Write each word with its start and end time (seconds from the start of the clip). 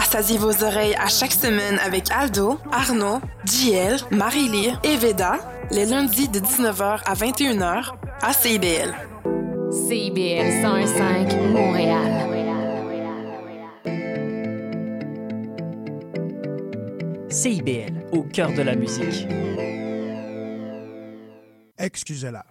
Rassasiez 0.00 0.38
vos 0.38 0.64
oreilles 0.64 0.94
à 0.94 1.08
chaque 1.08 1.30
semaine 1.30 1.78
avec 1.84 2.10
Aldo, 2.10 2.58
Arnaud, 2.72 3.20
JL, 3.44 3.98
Marie-Lee 4.10 4.72
et 4.82 4.96
Veda, 4.96 5.34
les 5.70 5.84
lundis 5.84 6.26
de 6.26 6.40
19h 6.40 7.02
à 7.04 7.12
21h 7.12 7.92
à 8.22 8.32
CIBL. 8.32 8.94
CIBL 9.70 10.62
105 10.62 11.34
Montréal. 11.52 12.30
CIBL, 17.28 17.92
au 18.12 18.22
cœur 18.22 18.54
de 18.54 18.62
la 18.62 18.76
musique. 18.76 19.28
Excusez-la. 21.78 22.46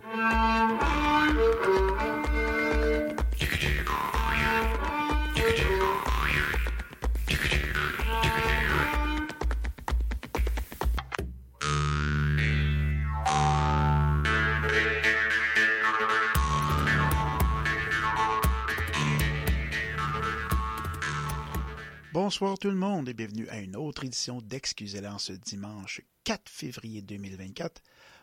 Bonsoir 22.29 22.59
tout 22.59 22.69
le 22.69 22.75
monde 22.75 23.09
et 23.09 23.15
bienvenue 23.15 23.49
à 23.49 23.57
une 23.57 23.75
autre 23.75 24.03
édition 24.03 24.39
d'Excusez-la 24.39 25.15
en 25.15 25.17
ce 25.17 25.33
dimanche 25.33 26.01
4 26.25 26.47
février 26.47 27.01
2024. 27.01 27.81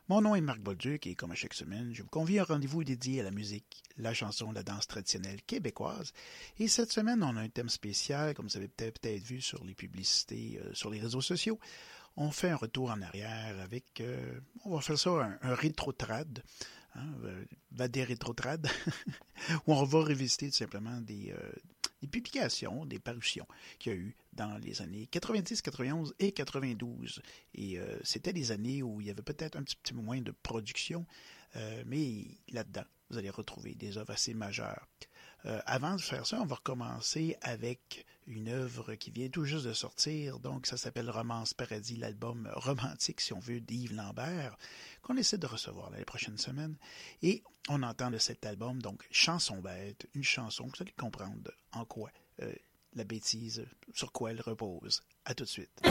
Mon 0.09 0.21
nom 0.21 0.37
est 0.37 0.41
Marc 0.41 0.61
Bolduc 0.61 1.09
et 1.09 1.17
comme 1.17 1.33
à 1.33 1.35
chaque 1.35 1.55
semaine, 1.55 1.93
je 1.93 2.05
vous 2.05 2.09
convie 2.09 2.39
à 2.39 2.43
un 2.43 2.45
rendez-vous 2.45 2.85
dédié 2.85 3.21
à 3.21 3.25
la 3.25 3.33
musique, 3.33 3.83
la 3.97 4.15
chanson, 4.15 4.53
la 4.53 4.63
danse 4.63 4.87
traditionnelle 4.87 5.43
québécoise. 5.43 6.13
Et 6.61 6.69
cette 6.69 6.93
semaine, 6.93 7.21
on 7.25 7.37
a 7.37 7.41
un 7.41 7.49
thème 7.49 7.69
spécial, 7.69 8.33
comme 8.35 8.47
vous 8.47 8.57
avez 8.57 8.69
peut-être 8.69 9.25
vu 9.25 9.41
sur 9.41 9.65
les 9.65 9.75
publicités 9.75 10.61
euh, 10.63 10.73
sur 10.73 10.89
les 10.89 11.01
réseaux 11.01 11.21
sociaux. 11.21 11.59
On 12.17 12.31
fait 12.31 12.51
un 12.51 12.57
retour 12.57 12.93
en 12.93 13.03
arrière 13.03 13.59
avec, 13.61 14.01
euh, 14.01 14.39
on 14.65 14.77
va 14.77 14.83
faire 14.83 15.01
ça, 15.01 15.11
un, 15.11 15.37
un 15.43 15.55
rétro-trad. 15.57 16.45
Hein, 16.95 17.13
euh, 17.25 17.45
va 17.73 17.89
des 17.89 18.05
rétro-trad, 18.05 18.67
où 19.67 19.75
on 19.75 19.85
va 19.85 19.99
revisiter 19.99 20.49
tout 20.49 20.57
simplement 20.57 20.99
des, 21.01 21.35
des 22.03 22.09
publications, 22.09 22.85
des 22.85 22.99
parutions 22.99 23.47
qu'il 23.79 23.93
y 23.93 23.95
a 23.95 23.99
eu 23.99 24.17
dans 24.33 24.59
les 24.59 24.83
années 24.83 25.07
90, 25.07 25.63
91 25.63 26.15
et 26.19 26.33
92. 26.33 27.23
Et 27.55 27.79
euh, 27.79 27.99
c'était 28.03 28.33
des 28.33 28.53
années 28.53 28.83
où 28.83 29.01
il 29.01 29.07
y 29.07 29.11
avait 29.11 29.23
peut-être 29.23 29.57
un 29.57 29.63
petit, 29.63 29.77
peu 29.95 30.01
moins 30.01 30.21
de 30.21 30.33
production, 30.43 31.07
euh, 31.57 31.83
mais 31.87 32.25
là-dedans, 32.51 32.85
vous 33.11 33.19
allez 33.19 33.31
retrouver 33.31 33.75
des 33.75 33.99
œuvres 33.99 34.13
assez 34.13 34.35
majeures. 34.35 34.87
Euh, 35.47 35.61
avant 35.67 35.95
de 35.97 36.01
faire 36.01 36.27
ça, 36.27 36.41
on 36.41 36.47
va 36.47 36.57
recommencer 36.57 37.37
avec 37.41 38.05
une 38.27 38.49
œuvre 38.49 38.95
qui 38.95 39.11
vient 39.11 39.29
tout 39.29 39.45
juste 39.45 39.67
de 39.67 39.73
sortir. 39.73 40.39
Donc, 40.41 40.67
ça 40.67 40.77
s'appelle 40.77 41.11
Romance 41.11 41.55
Paradis, 41.55 41.97
l'album 41.97 42.49
romantique, 42.55 43.21
si 43.21 43.33
on 43.33 43.39
veut, 43.39 43.61
d'Yves 43.61 43.95
Lambert, 43.95 44.57
qu'on 45.03 45.17
essaie 45.17 45.39
de 45.39 45.47
recevoir 45.47 45.91
les 45.91 46.05
prochaines 46.05 46.39
semaines. 46.39 46.77
Et 47.23 47.43
on 47.69 47.83
entend 47.83 48.11
de 48.11 48.19
cet 48.19 48.47
album, 48.47 48.83
donc, 48.83 49.07
Chanson 49.11 49.61
bête, 49.61 50.09
une 50.15 50.25
chanson, 50.25 50.67
vous 50.67 50.83
allez 50.83 50.93
comprendre 50.93 51.51
en 51.73 51.85
quoi 51.85 52.11
euh, 52.43 52.53
la 52.95 53.05
bêtise, 53.05 53.67
sur 53.95 54.13
quoi 54.13 54.31
elle 54.31 54.41
repose. 54.41 55.03
À 55.25 55.35
tout 55.35 55.45
de 55.45 55.49
suite. 55.49 55.83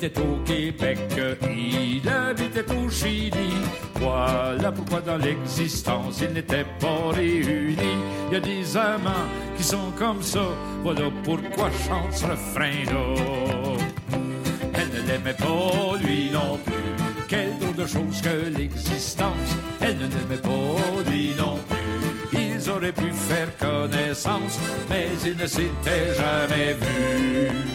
Habitait 0.00 0.20
au 0.20 0.36
Québec, 0.44 0.98
il 1.42 2.08
habitait 2.08 2.72
au 2.72 2.88
Chili. 2.88 3.52
Voilà 3.96 4.72
pourquoi 4.72 5.00
dans 5.00 5.18
l'existence 5.18 6.22
ils 6.22 6.32
n'étaient 6.32 6.66
pas 6.80 7.10
réunis. 7.12 7.76
Il 8.28 8.34
y 8.34 8.36
a 8.36 8.40
des 8.40 8.76
amants 8.76 9.28
qui 9.56 9.62
sont 9.62 9.90
comme 9.98 10.22
ça, 10.22 10.40
voilà 10.82 11.10
pourquoi 11.22 11.70
chante 11.86 12.12
ce 12.12 12.24
refrain-là. 12.24 13.74
Elle 14.74 14.88
ne 14.88 15.06
l'aimait 15.06 15.34
pas, 15.34 15.96
lui 16.02 16.30
non 16.30 16.58
plus. 16.64 17.26
Quelle 17.28 17.58
drôle 17.58 17.76
de 17.76 17.86
chose 17.86 18.22
que 18.22 18.58
l'existence. 18.58 19.50
Elle 19.82 19.98
ne 19.98 20.06
l'aimait 20.06 20.40
pas, 20.42 21.10
lui 21.10 21.34
non 21.36 21.58
plus. 21.68 22.40
Ils 22.40 22.70
auraient 22.70 22.92
pu 22.92 23.12
faire 23.12 23.48
connaissance, 23.58 24.58
mais 24.88 25.08
ils 25.26 25.36
ne 25.36 25.46
s'étaient 25.46 26.14
jamais 26.14 26.74
vus. 26.74 27.69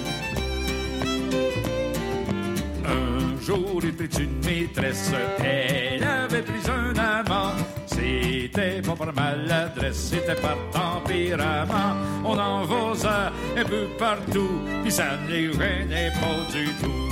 Jour, 3.46 3.80
prit 3.80 4.10
une 4.20 4.40
maîtresse, 4.44 5.12
elle 5.40 6.04
avait 6.04 6.42
pris 6.42 6.70
un 6.70 6.98
amant. 6.98 7.54
C'était 7.86 8.82
pas 8.82 8.96
par 8.96 9.14
maladresse, 9.14 10.10
c'était 10.10 10.42
par 10.42 10.58
tempérament. 10.72 11.96
On 12.24 12.38
en 12.38 12.66
vosa 12.66 13.32
un 13.56 13.64
peu 13.64 13.86
partout, 14.00 14.60
puis 14.82 14.92
ça 14.92 15.18
ne 15.28 15.52
gênait 15.52 16.12
pas 16.20 16.52
du 16.52 16.66
tout. 16.82 17.06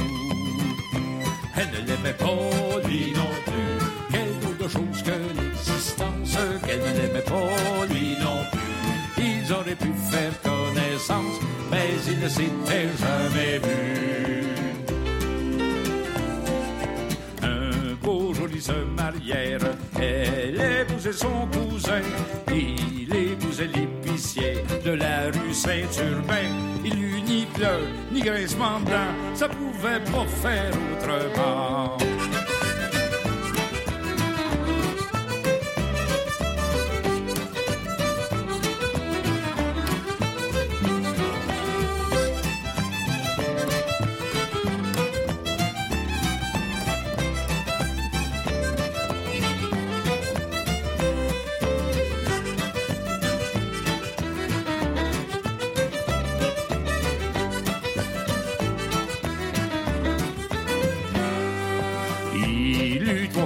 Elle 1.56 1.70
ne 1.70 1.88
l'aimait 1.88 2.18
pas, 2.18 2.88
lui 2.88 3.14
non 3.14 3.34
plus. 3.46 3.78
Quelle 4.12 4.40
drôle 4.40 4.58
de 4.58 4.68
chose 4.68 5.04
que 5.04 5.40
l'existence, 5.40 6.38
qu'elle 6.66 6.80
ne 6.80 7.00
l'aimait 7.00 7.22
pas, 7.22 7.86
lui 7.90 8.18
non 8.20 8.40
plus. 8.52 9.24
Ils 9.24 9.54
auraient 9.54 9.76
pu 9.76 9.92
faire 10.10 10.34
connaissance, 10.42 11.40
mais 11.70 11.90
ils 12.08 12.20
ne 12.20 12.28
s'étaient 12.28 12.90
jamais 12.98 13.60
vus. 13.60 14.73
Se 18.64 18.72
marièrent. 18.72 19.60
Elle 20.00 20.56
épousait 20.82 21.12
son 21.12 21.48
cousin. 21.52 22.02
Il 22.50 23.14
épousait 23.14 23.68
l'épicier 23.68 24.64
de 24.86 24.92
la 24.92 25.26
rue 25.26 25.54
Saint-Urbain. 25.54 26.48
Il 26.86 26.98
eut 27.04 27.22
ni 27.22 27.46
pleurs, 27.54 27.90
ni 28.12 28.22
grincement 28.22 28.80
blanc. 28.80 29.12
Ça 29.34 29.50
pouvait 29.50 30.00
pas 30.00 30.26
faire 30.42 30.72
autrement. 30.94 31.98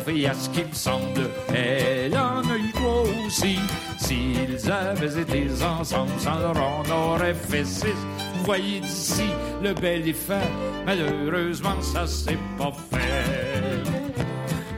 Filles 0.08 0.28
à 0.28 0.34
ce 0.34 0.50
qu'il 0.50 0.68
me 0.68 0.74
semble, 0.74 1.30
elle 1.54 2.16
en 2.18 2.40
a 2.40 2.56
eu 2.58 2.72
aussi. 3.26 3.60
S'ils 3.98 4.72
avaient 4.72 5.22
été 5.22 5.48
ensemble, 5.62 6.12
on 6.26 6.92
aurait 6.92 7.34
fait 7.34 7.66
six. 7.66 7.88
Vous 8.36 8.46
voyez 8.46 8.80
d'ici 8.80 9.26
le 9.62 9.74
bel 9.74 10.08
effet, 10.08 10.48
malheureusement 10.86 11.82
ça 11.82 12.08
s'est 12.08 12.38
pas 12.58 12.72
fait. 12.90 13.84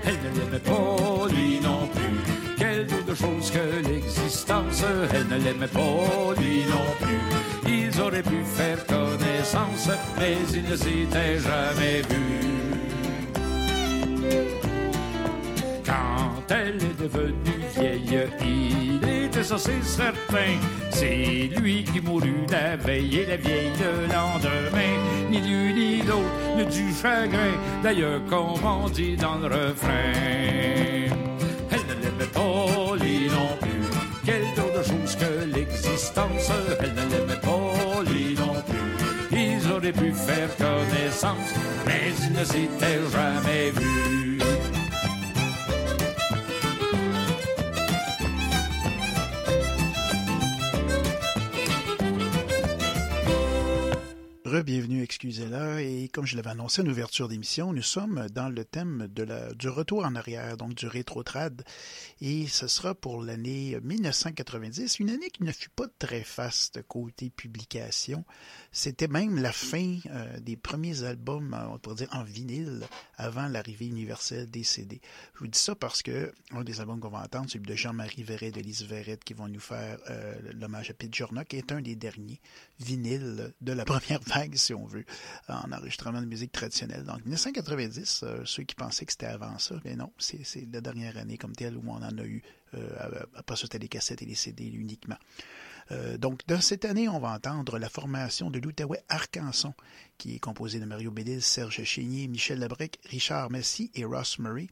Elle 0.03 0.18
ne 0.31 0.39
l'aimait 0.39 0.59
pas, 0.59 1.28
lui 1.29 1.59
non 1.62 1.88
plus. 1.94 2.56
Quelle 2.57 2.88
de 2.88 3.13
chose 3.13 3.51
que 3.51 3.88
l'existence, 3.88 4.83
elle 5.13 5.27
ne 5.27 5.44
l'aimait 5.44 5.68
pas, 5.68 6.42
lui 6.42 6.63
non 6.63 6.89
plus. 7.00 7.71
Ils 7.71 8.01
auraient 8.01 8.24
pu 8.24 8.44
faire 8.44 8.83
connaissance, 8.88 9.89
mais 10.18 10.38
ils 10.51 10.63
ne 10.63 10.75
s'étaient 10.75 11.38
jamais 11.38 12.01
vus. 12.09 12.58
Elle 16.51 16.75
est 16.75 17.01
devenue 17.01 17.60
vieille, 17.75 18.28
il 18.42 19.25
était 19.25 19.44
censé 19.44 19.72
certain. 19.84 20.57
C'est 20.92 21.50
lui 21.57 21.84
qui 21.84 22.01
mourut 22.01 22.46
la 22.51 22.75
veille 22.75 23.19
et 23.19 23.25
la 23.25 23.38
vieille 23.38 23.72
le 23.80 24.13
lendemain. 24.13 24.96
Ni 25.30 25.42
l'une 25.42 25.75
ni 25.75 26.01
l'autre 26.01 26.57
ne 26.57 26.63
du 26.63 26.94
chagrin, 26.94 27.54
d'ailleurs 27.84 28.22
comme 28.30 28.63
on 28.66 28.90
dit 28.90 29.16
dans 29.16 29.38
le 29.38 29.48
refrain. 29.48 30.13
Elle 31.72 31.86
ne 31.88 31.94
l'aimait 32.01 32.31
pas, 32.34 32.95
lui 33.04 33.28
non 33.28 33.56
plus. 33.62 33.69
Quelle 34.25 34.54
drôle 34.56 34.74
de 34.78 34.84
chose 34.84 35.16
que 35.16 35.56
l'existence, 35.56 36.52
elle 36.80 36.94
ne 36.94 37.12
l'aimait 37.12 37.42
pas, 37.42 38.04
lui 38.12 38.36
non 38.36 38.56
plus. 38.68 39.38
Ils 39.38 39.72
auraient 39.72 39.92
pu 39.92 40.12
faire 40.12 40.50
connaissance, 40.57 41.54
mais 41.86 42.12
ils 42.19 42.34
ne 42.34 42.44
s'étaient 42.44 43.02
jamais 43.12 43.72
vus. 43.72 44.38
d'Excusez-la 54.63 55.81
et 55.81 56.09
comme 56.09 56.25
je 56.25 56.35
l'avais 56.35 56.50
annoncé 56.50 56.81
en 56.81 56.85
ouverture 56.85 57.27
d'émission, 57.27 57.71
nous 57.71 57.81
sommes 57.81 58.27
dans 58.33 58.50
le 58.50 58.65
thème 58.65 59.07
du 59.56 59.69
retour 59.69 60.06
en 60.06 60.15
arrière, 60.15 60.57
donc 60.57 60.73
du 60.73 60.88
rétrotrad 60.88 61.63
et 62.21 62.48
ce 62.48 62.68
sera 62.68 62.95
pour 62.95 63.24
l'année 63.24 63.80
1990, 63.81 65.00
une 65.00 65.10
année 65.10 65.30
qui 65.30 65.44
ne 65.44 65.51
fut 65.54 65.69
pas 65.69 65.88
très 66.00 66.24
faste 66.24 66.81
côté 66.83 67.30
publication. 67.30 68.25
C'était 68.74 69.07
même 69.07 69.42
la 69.42 69.54
fin 69.54 70.00
euh, 70.07 70.39
des 70.39 70.57
premiers 70.57 71.04
albums, 71.04 71.56
on 71.71 71.80
pourrait 71.80 71.95
dire 71.95 72.10
en 72.12 72.24
vinyle, 72.24 72.83
avant 73.16 73.48
l'arrivée 73.48 73.88
universelle 73.88 74.50
des 74.50 74.63
CD. 74.63 75.00
Je 75.36 75.39
vous 75.39 75.48
dis 75.48 75.57
ça 75.57 75.75
parce 75.75 76.01
que 76.01 76.33
un 76.51 76.63
des 76.63 76.81
albums 76.81 77.00
qu'on 77.00 77.10
va 77.10 77.24
entendre, 77.24 77.50
celui 77.50 77.66
de 77.66 77.75
Jean-Marie 77.75 78.24
Verret, 78.24 78.51
de 78.51 78.60
Lise 78.60 78.83
Verret, 78.83 79.19
qui 79.24 79.33
vont 79.33 79.48
nous 79.48 79.60
faire 79.60 79.98
euh, 80.10 80.36
l'hommage 80.54 80.89
à 80.89 80.94
Pete 80.94 81.16
Jorna, 81.16 81.45
qui 81.45 81.56
est 81.56 81.71
un 81.71 81.81
des 81.81 81.95
derniers 81.95 82.42
vinyles 82.80 83.54
de 83.62 83.71
la 83.71 83.86
première 83.86 84.19
vague, 84.21 84.56
si 84.56 84.74
on 84.74 84.86
veut, 84.86 85.06
en 85.48 85.71
enregistrement 85.71 86.21
de 86.21 86.27
musique 86.27 86.51
traditionnelle. 86.51 87.06
Donc 87.06 87.19
1990, 87.19 88.21
euh, 88.24 88.42
ceux 88.44 88.63
qui 88.63 88.75
pensaient 88.75 89.06
que 89.06 89.13
c'était 89.13 89.27
avant 89.27 89.57
ça, 89.57 89.75
mais 89.86 89.95
non, 89.95 90.12
c'est 90.18 90.44
la 90.71 90.81
dernière 90.81 91.18
année 91.18 91.38
comme 91.38 91.56
telle 91.56 91.77
où 91.77 91.83
on 91.88 92.08
a 92.17 92.25
eu, 92.25 92.41
euh, 92.73 93.23
après 93.35 93.56
ça 93.56 93.67
et 93.71 94.25
les 94.25 94.35
CD 94.35 94.65
uniquement. 94.65 95.17
Euh, 95.91 96.17
donc, 96.17 96.45
dans 96.47 96.61
cette 96.61 96.85
année, 96.85 97.09
on 97.09 97.19
va 97.19 97.31
entendre 97.33 97.79
la 97.79 97.89
formation 97.89 98.51
de 98.51 98.59
l'Outaouais 98.59 99.03
Arcanson, 99.09 99.73
qui 100.17 100.35
est 100.35 100.39
composée 100.39 100.79
de 100.79 100.85
Mario 100.85 101.09
Bédil, 101.09 101.41
Serge 101.41 101.83
Chénier, 101.83 102.27
Michel 102.27 102.59
Labrec, 102.59 103.00
Richard 103.06 103.50
Messi 103.50 103.89
et 103.95 104.06
Ross 104.06 104.38
Murray. 104.39 104.67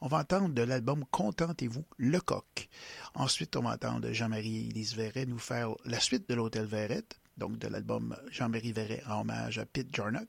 On 0.00 0.08
va 0.08 0.18
entendre 0.18 0.48
de 0.48 0.62
l'album 0.62 1.04
Contentez-vous, 1.10 1.84
Le 1.98 2.20
Coq. 2.20 2.68
Ensuite, 3.14 3.56
on 3.56 3.62
va 3.62 3.74
entendre 3.74 4.10
Jean-Marie 4.12 4.68
Lise 4.70 4.96
Verret 4.96 5.26
nous 5.26 5.38
faire 5.38 5.70
la 5.84 6.00
suite 6.00 6.28
de 6.28 6.34
l'Hôtel 6.34 6.66
Verrette, 6.66 7.16
donc 7.36 7.58
de 7.58 7.68
l'album 7.68 8.16
Jean-Marie 8.30 8.72
Verret 8.72 9.02
en 9.06 9.20
hommage 9.20 9.58
à 9.58 9.66
Pete 9.66 9.94
Jarnock. 9.94 10.28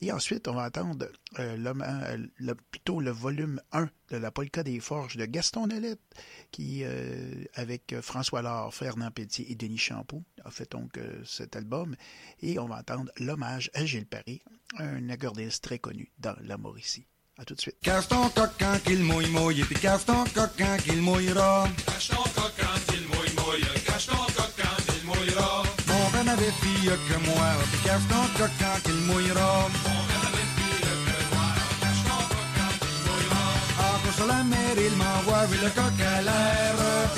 Et 0.00 0.12
ensuite, 0.12 0.48
on 0.48 0.54
va 0.54 0.66
entendre 0.66 1.08
euh, 1.38 1.74
euh, 2.40 2.54
plutôt 2.70 3.00
le 3.00 3.10
volume 3.10 3.60
1 3.72 3.88
de 4.10 4.16
la 4.16 4.30
Polka 4.30 4.62
des 4.62 4.80
Forges 4.80 5.16
de 5.16 5.26
Gaston 5.26 5.66
Nolette, 5.66 6.00
qui, 6.50 6.82
euh, 6.84 7.44
avec 7.54 7.94
François 8.00 8.42
Laure, 8.42 8.74
Fernand 8.74 9.10
Pelletier 9.10 9.50
et 9.50 9.54
Denis 9.54 9.78
Champoux, 9.78 10.24
a 10.44 10.50
fait 10.50 10.70
donc 10.70 10.98
cet 11.24 11.56
album. 11.56 11.96
Et 12.40 12.58
on 12.58 12.66
va 12.66 12.78
entendre 12.78 13.10
l'hommage 13.18 13.70
à 13.74 13.84
Gilles 13.84 14.06
Paré, 14.06 14.42
un 14.78 15.08
accordéiste 15.10 15.64
très 15.64 15.78
connu 15.78 16.10
dans 16.18 16.36
la 16.42 16.56
Mauricie. 16.56 17.06
À 17.40 17.44
tout 17.44 17.54
de 17.54 17.60
suite. 17.60 17.76
Cache 17.82 18.08
ton 18.08 18.28
coquin 18.30 18.78
qu'il 18.80 19.04
mouille 19.04 19.30
mouille, 19.30 19.60
et 19.60 19.64
puis 19.64 19.76
cache 19.76 20.04
ton 20.04 20.24
coquin 20.24 20.76
qu'il 20.78 21.00
mouillera. 21.00 21.68
Cache 21.86 22.08
ton 22.08 22.22
coquin 22.22 22.80
qu'il 22.88 23.06
mouille 23.06 23.34
mouille, 23.36 23.84
cache 23.86 24.06
ton 24.06 24.37
avait 26.38 26.52
fille 26.62 26.90
que 27.08 27.16
moi, 27.26 27.48
cache 27.84 28.06
ton 28.08 28.26
coquin 28.38 28.80
qu'il 28.84 29.00
mouillera. 29.06 29.68
Sur 34.16 34.26
la 34.26 34.42
mer, 34.42 34.74
il 34.76 34.96
m'envoie 34.96 35.46
vu 35.46 35.58
le 35.62 35.68
coq 35.68 36.00
à 36.00 36.22
l'air, 36.22 36.74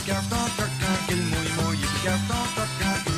cache 0.06 0.28
ton 0.28 0.44
coquin 0.58 0.96
qu'il 1.08 1.22
mouille 1.22 1.52
mouille, 1.58 1.78
puis 1.78 2.00
cache 2.04 2.26
ton 2.28 2.44
coquin 2.56 2.94
qu'il 3.04 3.04
mouillera. 3.04 3.09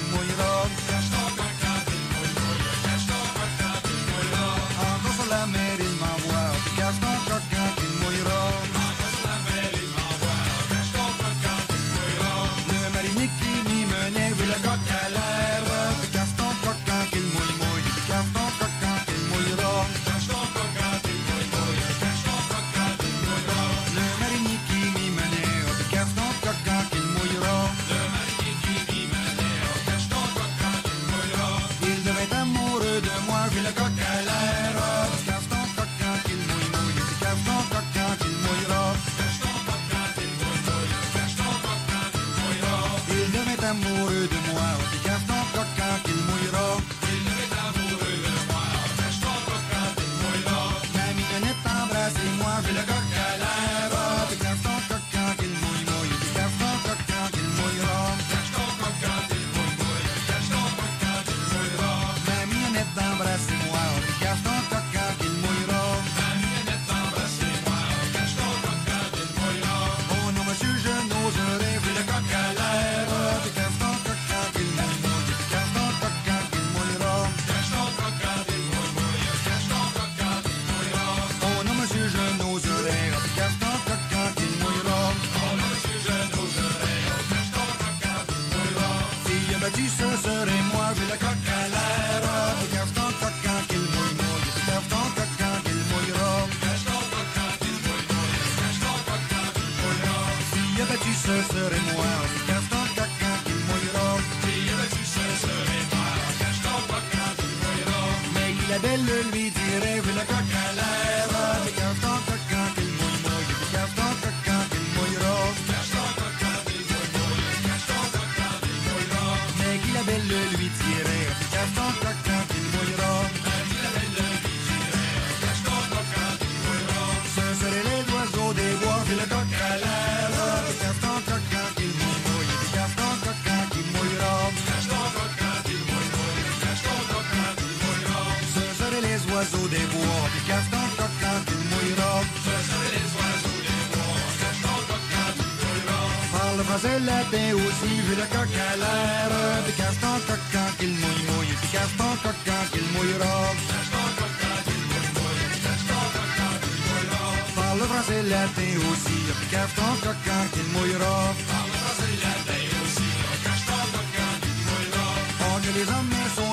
Latin 158.92 159.00
aussi, 159.00 159.18
puis 159.38 159.48
cache 159.50 159.74
ton 159.74 159.94
coquin 160.06 160.42
qu'il 160.52 160.66
mouillera. 160.72 161.34
Parle 161.48 161.70
français 161.70 162.14
latin 162.22 162.62
aussi, 162.84 163.08
cache 163.44 163.64
ton 163.66 163.82
coquin 163.94 164.32
qu'il 164.42 164.58
mouillera. 164.68 165.08
Oh, 165.40 165.56
que 165.62 165.70
les 165.78 165.86
hommes 165.88 166.16
sont 166.36 166.51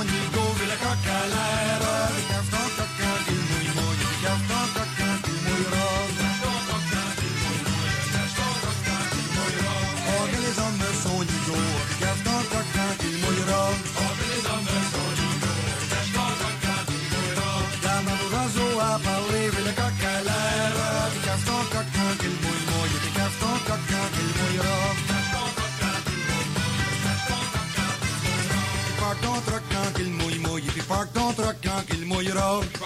mouillera. 32.30 32.60
Parque 32.60 32.79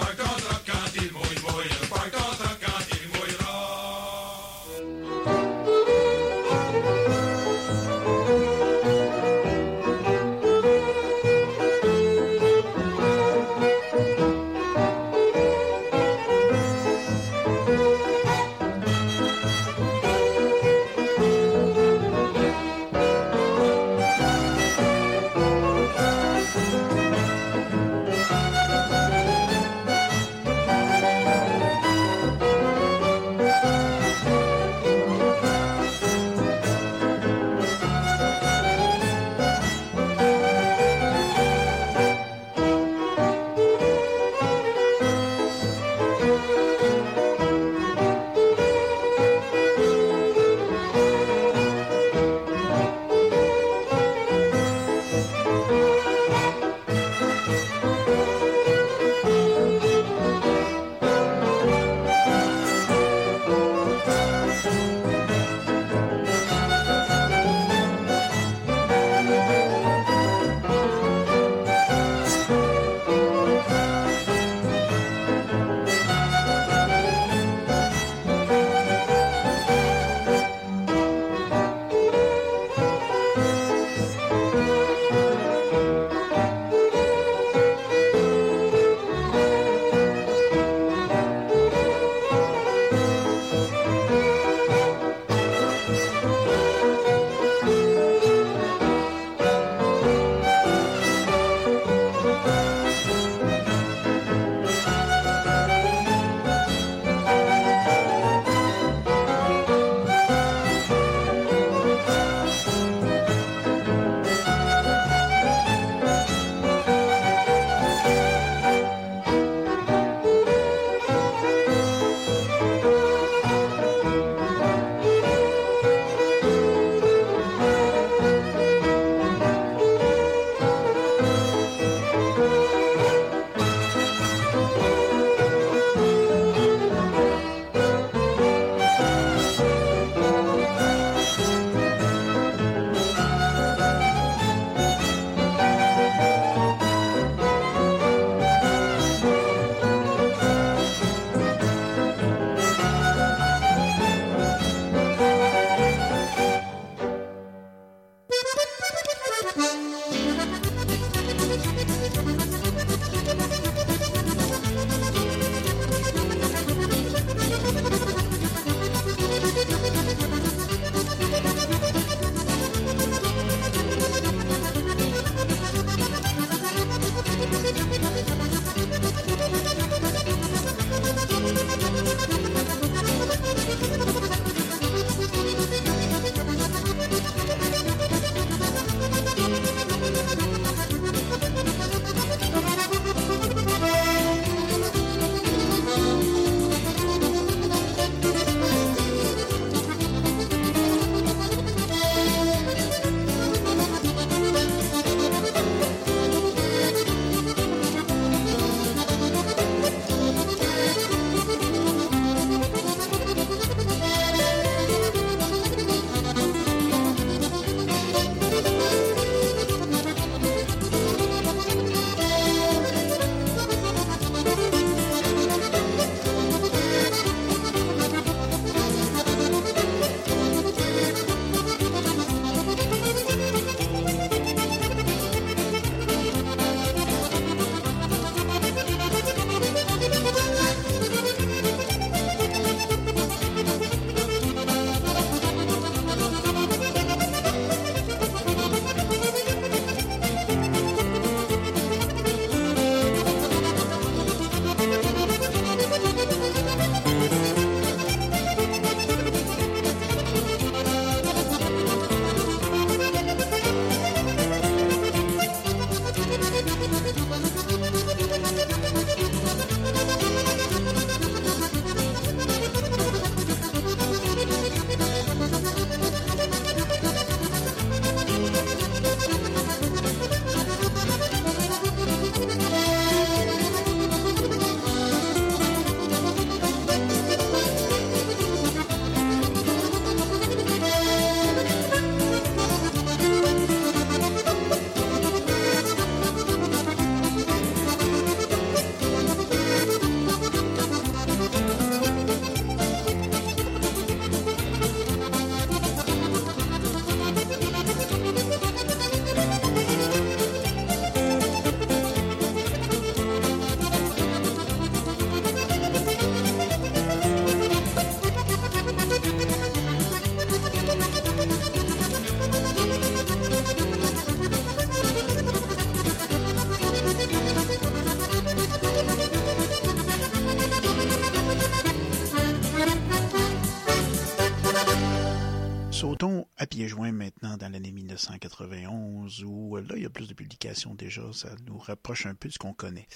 maintenant 337.12 337.56
dans 337.56 337.70
l'année 337.70 337.92
1991 337.92 339.44
où 339.44 339.76
là, 339.76 339.94
il 339.96 340.02
y 340.02 340.06
a 340.06 340.10
plus 340.10 340.28
de 340.28 340.34
publications 340.34 340.94
déjà, 340.94 341.22
ça 341.32 341.54
nous 341.66 341.78
rapproche 341.78 342.26
un 342.26 342.34
peu 342.34 342.48
de 342.48 342.52
ce 342.52 342.58
qu'on 342.58 342.72
connaît. 342.72 343.06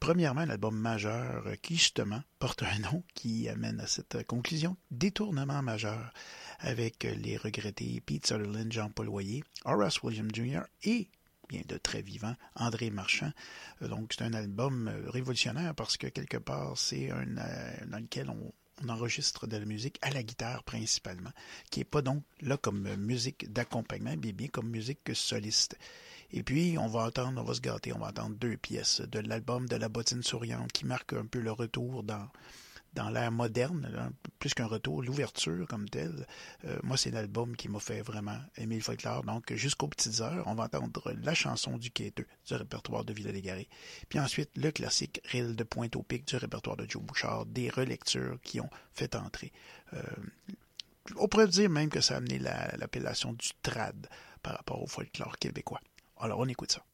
Premièrement, 0.00 0.44
l'album 0.44 0.76
majeur 0.76 1.44
qui 1.62 1.76
justement 1.76 2.22
porte 2.40 2.64
un 2.64 2.78
nom 2.80 3.04
qui 3.14 3.48
amène 3.48 3.78
à 3.80 3.86
cette 3.86 4.26
conclusion, 4.26 4.76
Détournement 4.90 5.62
majeur, 5.62 6.12
avec 6.58 7.04
les 7.04 7.36
regrettés 7.36 8.02
Pete 8.04 8.26
Sutherland, 8.26 8.72
Jean-Paul 8.72 9.06
Loyer, 9.06 9.44
Horace 9.64 10.02
William 10.02 10.28
Jr. 10.34 10.62
et 10.82 11.08
bien 11.48 11.62
de 11.68 11.76
très 11.76 12.02
vivant, 12.02 12.34
André 12.56 12.90
Marchand. 12.90 13.30
Donc 13.80 14.12
c'est 14.12 14.24
un 14.24 14.32
album 14.34 14.90
révolutionnaire 15.06 15.74
parce 15.74 15.96
que 15.96 16.08
quelque 16.08 16.38
part 16.38 16.76
c'est 16.76 17.10
un 17.10 17.26
dans 17.86 17.98
lequel 17.98 18.28
on, 18.28 18.52
on 18.82 18.88
enregistre 18.88 19.46
de 19.46 19.56
la 19.56 19.64
musique 19.64 19.98
à 20.02 20.10
la 20.10 20.22
guitare 20.22 20.62
principalement, 20.64 21.30
qui 21.70 21.80
n'est 21.80 21.84
pas 21.84 22.02
donc 22.02 22.22
là 22.40 22.56
comme 22.56 22.94
musique 22.96 23.52
d'accompagnement, 23.52 24.14
mais 24.22 24.32
bien 24.32 24.48
comme 24.48 24.68
musique 24.68 25.00
soliste. 25.14 25.76
Et 26.32 26.42
puis, 26.42 26.76
on 26.78 26.88
va 26.88 27.06
entendre, 27.06 27.40
on 27.40 27.44
va 27.44 27.54
se 27.54 27.60
gâter, 27.60 27.92
on 27.92 27.98
va 27.98 28.08
entendre 28.08 28.36
deux 28.36 28.56
pièces 28.56 29.00
de 29.00 29.20
l'album 29.20 29.68
de 29.68 29.76
la 29.76 29.88
bottine 29.88 30.22
souriante 30.22 30.72
qui 30.72 30.84
marque 30.84 31.12
un 31.12 31.26
peu 31.26 31.38
le 31.38 31.52
retour 31.52 32.02
dans, 32.02 32.28
dans 32.94 33.10
l'ère 33.10 33.32
moderne, 33.32 34.12
plus 34.38 34.54
qu'un 34.54 34.66
retour, 34.66 35.02
l'ouverture 35.02 35.66
comme 35.66 35.88
telle. 35.88 36.26
Euh, 36.64 36.78
moi, 36.82 36.96
c'est 36.96 37.10
l'album 37.10 37.56
qui 37.56 37.68
m'a 37.68 37.80
fait 37.80 38.02
vraiment 38.02 38.38
aimer 38.56 38.76
le 38.76 38.82
folklore. 38.82 39.24
Donc, 39.24 39.52
jusqu'aux 39.54 39.88
petites 39.88 40.20
heures, 40.20 40.44
on 40.46 40.54
va 40.54 40.64
entendre 40.64 41.12
la 41.22 41.34
chanson 41.34 41.76
du 41.76 41.90
quêteux 41.90 42.26
du 42.46 42.54
répertoire 42.54 43.04
de 43.04 43.12
Villa 43.12 43.32
Légaré. 43.32 43.68
Puis 44.08 44.18
ensuite, 44.18 44.50
le 44.56 44.70
classique 44.70 45.20
Rille 45.24 45.56
de 45.56 45.64
Pointe 45.64 45.96
au 45.96 46.02
Pic 46.02 46.26
du 46.26 46.36
répertoire 46.36 46.76
de 46.76 46.86
Joe 46.88 47.02
Bouchard, 47.02 47.46
des 47.46 47.68
relectures 47.68 48.38
qui 48.42 48.60
ont 48.60 48.70
fait 48.92 49.14
entrer. 49.16 49.52
Euh, 49.92 50.02
on 51.16 51.28
pourrait 51.28 51.48
dire 51.48 51.68
même 51.68 51.90
que 51.90 52.00
ça 52.00 52.14
a 52.14 52.16
amené 52.18 52.38
l'appellation 52.38 53.32
du 53.32 53.48
trad 53.62 54.08
par 54.42 54.56
rapport 54.56 54.82
au 54.82 54.86
folklore 54.86 55.38
québécois. 55.38 55.80
Alors, 56.18 56.38
on 56.38 56.48
écoute 56.48 56.72
ça. 56.72 56.84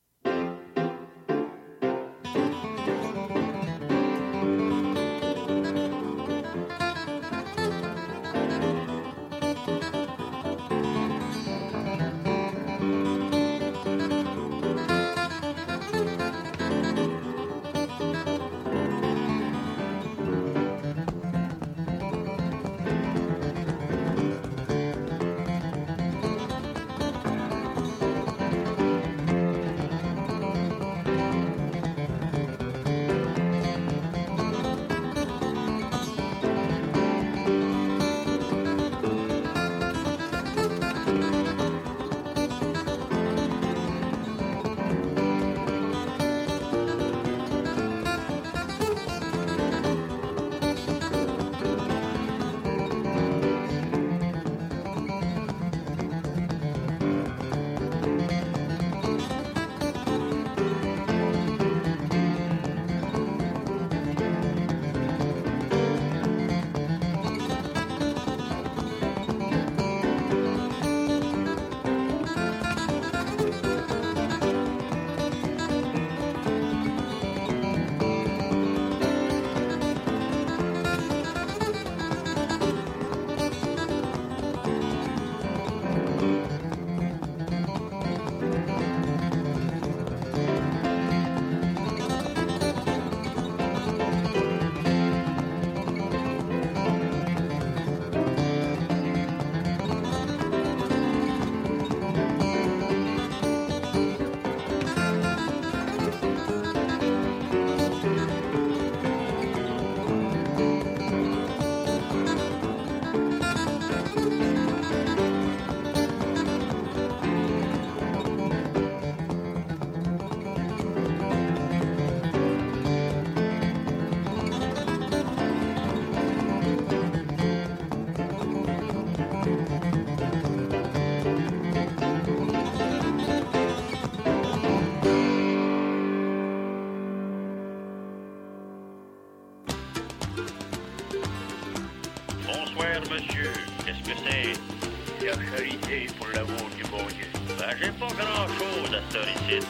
Pour 146.19 146.27
l'amour 146.35 146.69
du 146.77 146.83
bon 146.85 147.05
Dieu. 147.17 147.27
Ben, 147.59 147.75
j'ai 147.81 147.91
pas 147.91 148.07
grand-chose 148.07 148.95
à 148.95 149.13
ce 149.13 149.19
ici. 149.55 149.67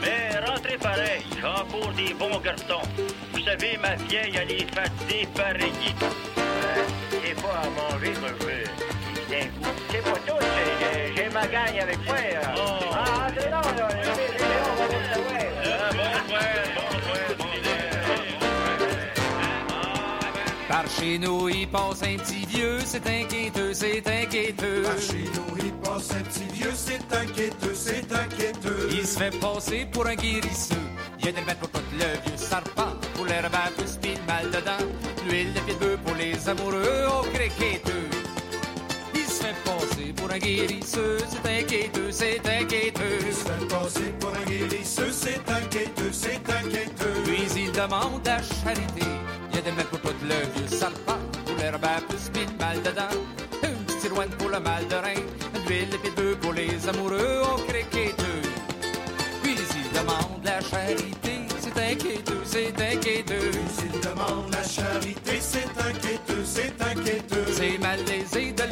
Mais 0.00 0.38
rentrez 0.46 0.76
pareil, 0.76 1.22
j'ai 1.34 1.44
encore 1.46 1.92
des 1.96 2.12
bons 2.14 2.38
garçons. 2.40 2.86
Vous 3.32 3.40
savez, 3.42 3.78
ma 3.80 3.94
vieille, 3.94 4.34
elle 4.40 4.50
est 4.52 4.74
fatiguée 4.74 5.28
pareil. 5.34 5.72
Ben, 6.36 6.84
j'ai 7.24 7.34
pas 7.34 7.62
à 7.62 7.92
manger. 7.92 8.12
D'un 9.30 9.46
coup. 9.46 9.74
C'est 9.90 10.02
pas 10.02 10.18
tout, 10.26 10.38
j'ai- 10.40 11.16
j'ai 11.16 11.28
ma 11.30 11.46
gagne 11.46 11.80
avec 11.80 11.98
moi. 12.06 12.16
euh. 12.16 12.40
Ah, 12.92 13.28
c'est 13.38 13.50
là. 13.50 14.41
Chez 20.98 21.18
nous, 21.18 21.48
il 21.48 21.68
passe 21.68 22.02
un 22.02 22.16
petit 22.16 22.46
vieux, 22.46 22.78
c'est 22.84 23.06
inquiéteux, 23.06 23.72
c'est 23.74 24.06
inquiéteux. 24.06 24.82
Par 24.82 24.98
chez 24.98 25.24
nous, 25.34 25.64
il 25.64 25.72
passe 25.74 26.10
un 26.12 26.22
petit 26.22 26.46
vieux, 26.52 26.72
c'est 26.74 27.12
inquiéteux, 27.12 27.74
c'est 27.74 28.12
inquiéteux. 28.12 28.88
Il 28.90 29.06
se 29.06 29.18
fait 29.18 29.38
passer 29.38 29.86
pour 29.90 30.06
un 30.06 30.14
guérisseux. 30.14 30.74
Il 31.18 31.26
y 31.26 31.28
a 31.28 31.32
des 31.32 31.40
remèdes 31.40 31.58
pour 31.58 31.70
tout 31.70 31.80
le 31.92 31.98
vieux 31.98 32.36
serpent, 32.36 32.94
pour 33.14 33.26
l'herbe 33.26 33.54
à 33.54 33.70
tous 33.76 33.96
pis 33.96 34.14
le 34.14 34.26
mal 34.26 34.50
dedans. 34.50 34.84
L'huile 35.28 35.52
de 35.52 35.60
pied 35.60 35.74
de 35.74 35.96
pour 35.96 36.14
les 36.16 36.48
amoureux, 36.48 37.06
au 37.20 37.22
criqueteux. 37.32 38.08
Il 39.14 39.26
se 39.26 39.44
fait 39.44 39.56
passer 39.64 40.12
pour 40.16 40.30
un 40.30 40.38
guérisseux, 40.38 41.18
c'est 41.28 41.60
inquiéteux, 41.60 42.10
c'est 42.10 42.40
inquiéteux. 42.46 43.18
Il 43.26 43.34
se 43.34 43.44
fait 43.44 43.68
passer 43.68 44.14
pour 44.18 44.30
un 44.30 44.44
guérisseux, 44.50 45.12
c'est 45.12 45.48
inquiéteux, 45.48 46.12
c'est 46.12 46.42
inquiéteux. 46.48 47.22
Puis 47.24 47.46
il 47.56 47.72
demande 47.72 48.24
la 48.24 48.38
charité. 48.42 49.06
Des 49.64 49.70
pour 49.84 50.00
tout 50.00 50.08
le 50.22 50.34
vieux 50.58 50.76
serpent, 50.76 51.20
pour 51.46 51.56
l'herbe 51.56 51.84
à 51.84 52.00
plus 52.00 52.28
pis 52.30 52.40
le 52.40 52.58
mal 52.58 52.82
dedans. 52.82 53.14
Une 53.62 53.84
petite 53.84 54.36
pour 54.36 54.48
le 54.48 54.58
mal 54.58 54.88
de 54.88 54.96
rein, 54.96 55.22
de 55.54 55.68
l'huile 55.68 55.88
de 55.88 55.96
pied 55.98 56.10
de 56.10 56.16
bœuf 56.16 56.36
pour 56.38 56.52
les 56.52 56.88
amoureux, 56.88 57.42
au 57.44 57.58
criqueteux. 57.68 58.42
Puis 59.40 59.54
il 59.54 59.88
demande 59.96 60.42
la 60.44 60.60
charité, 60.60 61.46
c'est 61.60 61.78
inquiéteux, 61.78 62.42
c'est 62.44 62.74
inquiéteux. 62.80 63.52
S'il 63.76 64.00
demande 64.00 64.50
la 64.50 64.64
charité, 64.64 65.38
c'est 65.40 65.70
inquiéteux, 65.78 66.44
c'est 66.44 66.82
inquiéteux. 66.82 67.46
C'est 67.52 67.78
malaisé 67.78 68.50
de 68.50 68.64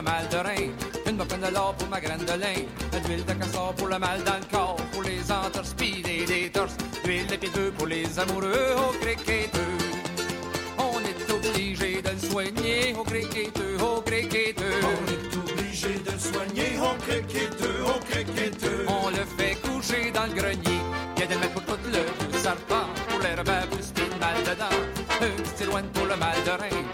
le 0.00 0.04
mal 0.04 0.28
de 0.28 0.36
rein, 0.36 0.70
une 1.06 1.16
morphine 1.16 1.40
de 1.40 1.54
l'or 1.54 1.74
pour 1.74 1.88
ma 1.88 2.00
graine 2.00 2.24
de 2.24 2.32
lin, 2.32 2.60
une 2.96 3.10
huile 3.10 3.24
de 3.24 3.32
castor 3.32 3.74
pour 3.74 3.88
le 3.88 3.98
mal 3.98 4.22
dans 4.24 4.36
le 4.36 4.46
corps, 4.50 4.76
pour 4.92 5.02
les 5.02 5.20
entorses, 5.30 5.74
pis 5.74 6.02
les 6.02 6.24
détorses, 6.24 6.76
huile 7.04 7.26
de 7.26 7.70
pour 7.70 7.86
les 7.86 8.18
amoureux, 8.18 8.76
au 8.78 8.92
criqueteux. 9.04 9.76
On 10.78 11.00
est 11.00 11.32
obligé 11.32 12.00
de 12.00 12.10
le 12.10 12.30
soigner, 12.30 12.94
au 12.98 13.04
criqueteux, 13.04 13.76
au 13.80 14.00
criqueteux. 14.00 14.80
On 14.92 15.04
est 15.14 15.36
obligé 15.36 15.92
de 16.06 16.12
le 16.12 16.18
soigner, 16.18 16.70
au 16.78 16.94
criqueteux, 17.04 17.80
au 17.84 17.98
criqueteux. 18.10 18.86
On 18.88 19.10
le 19.10 19.24
fait 19.36 19.56
coucher 19.56 20.10
dans 20.12 20.24
le 20.24 20.32
grenier, 20.32 20.80
y 21.18 21.22
a 21.22 21.26
des 21.26 21.36
mecs 21.36 21.52
pour 21.52 21.64
tout 21.64 21.76
le 21.86 21.90
vieux 22.30 22.40
serpent, 22.40 22.86
pour 23.08 23.20
les 23.20 23.34
plus 23.70 23.92
pis 23.92 24.18
mal 24.18 24.36
dedans, 24.48 24.76
une 25.20 25.42
petite 25.42 25.66
loin 25.66 25.82
pour 25.92 26.06
le 26.06 26.16
mal 26.16 26.36
de 26.46 26.50
rein. 26.50 26.89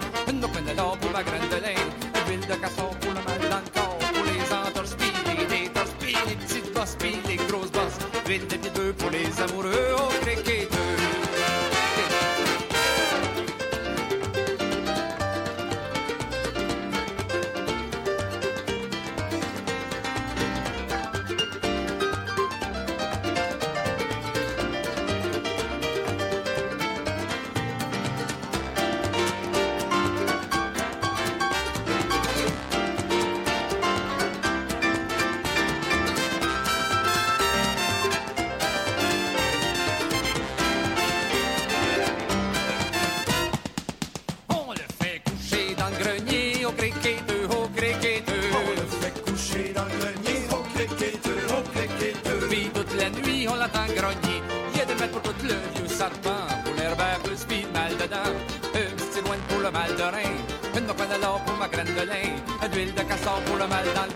pour 63.44 63.56
le 63.56 63.66
mal 63.66 63.84
dans 63.94 64.06
le 64.06 64.15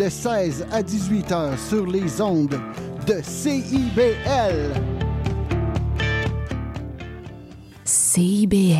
de 0.00 0.08
16 0.08 0.66
à 0.72 0.82
18 0.82 1.30
heures 1.30 1.58
sur 1.58 1.84
les 1.84 2.22
ondes 2.22 2.58
de 3.06 3.20
CIBL. 3.22 4.72
CIBL. 7.84 8.78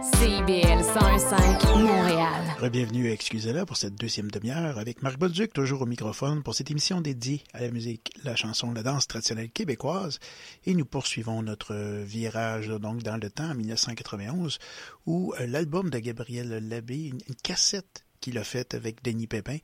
CIBL 0.00 0.80
101.5 0.80 1.82
Montréal. 1.82 2.70
Bienvenue 2.72 3.10
à 3.10 3.12
Excusez-la 3.12 3.66
pour 3.66 3.76
cette 3.76 3.94
deuxième 3.96 4.30
demi-heure 4.30 4.78
avec 4.78 5.02
Marc 5.02 5.18
Bolduc, 5.18 5.52
toujours 5.52 5.82
au 5.82 5.86
microphone 5.86 6.42
pour 6.42 6.54
cette 6.54 6.70
émission 6.70 7.02
dédiée 7.02 7.42
à 7.52 7.60
la 7.60 7.70
musique, 7.70 8.10
la 8.24 8.36
chanson, 8.36 8.72
la 8.72 8.82
danse 8.82 9.06
traditionnelle 9.06 9.50
québécoise. 9.50 10.18
Et 10.64 10.72
nous 10.72 10.86
poursuivons 10.86 11.42
notre 11.42 11.74
virage 12.04 12.68
donc 12.68 13.02
dans 13.02 13.18
le 13.18 13.28
temps, 13.28 13.50
en 13.50 13.54
1991, 13.54 14.58
où 15.04 15.34
euh, 15.38 15.46
l'album 15.46 15.90
de 15.90 15.98
Gabriel 15.98 16.66
Labbé, 16.66 17.08
une, 17.08 17.18
une 17.28 17.34
cassette 17.42 18.06
qu'il 18.20 18.38
a 18.38 18.44
faite 18.44 18.74
avec 18.74 19.02
Denis 19.02 19.26
Pépin, 19.26 19.58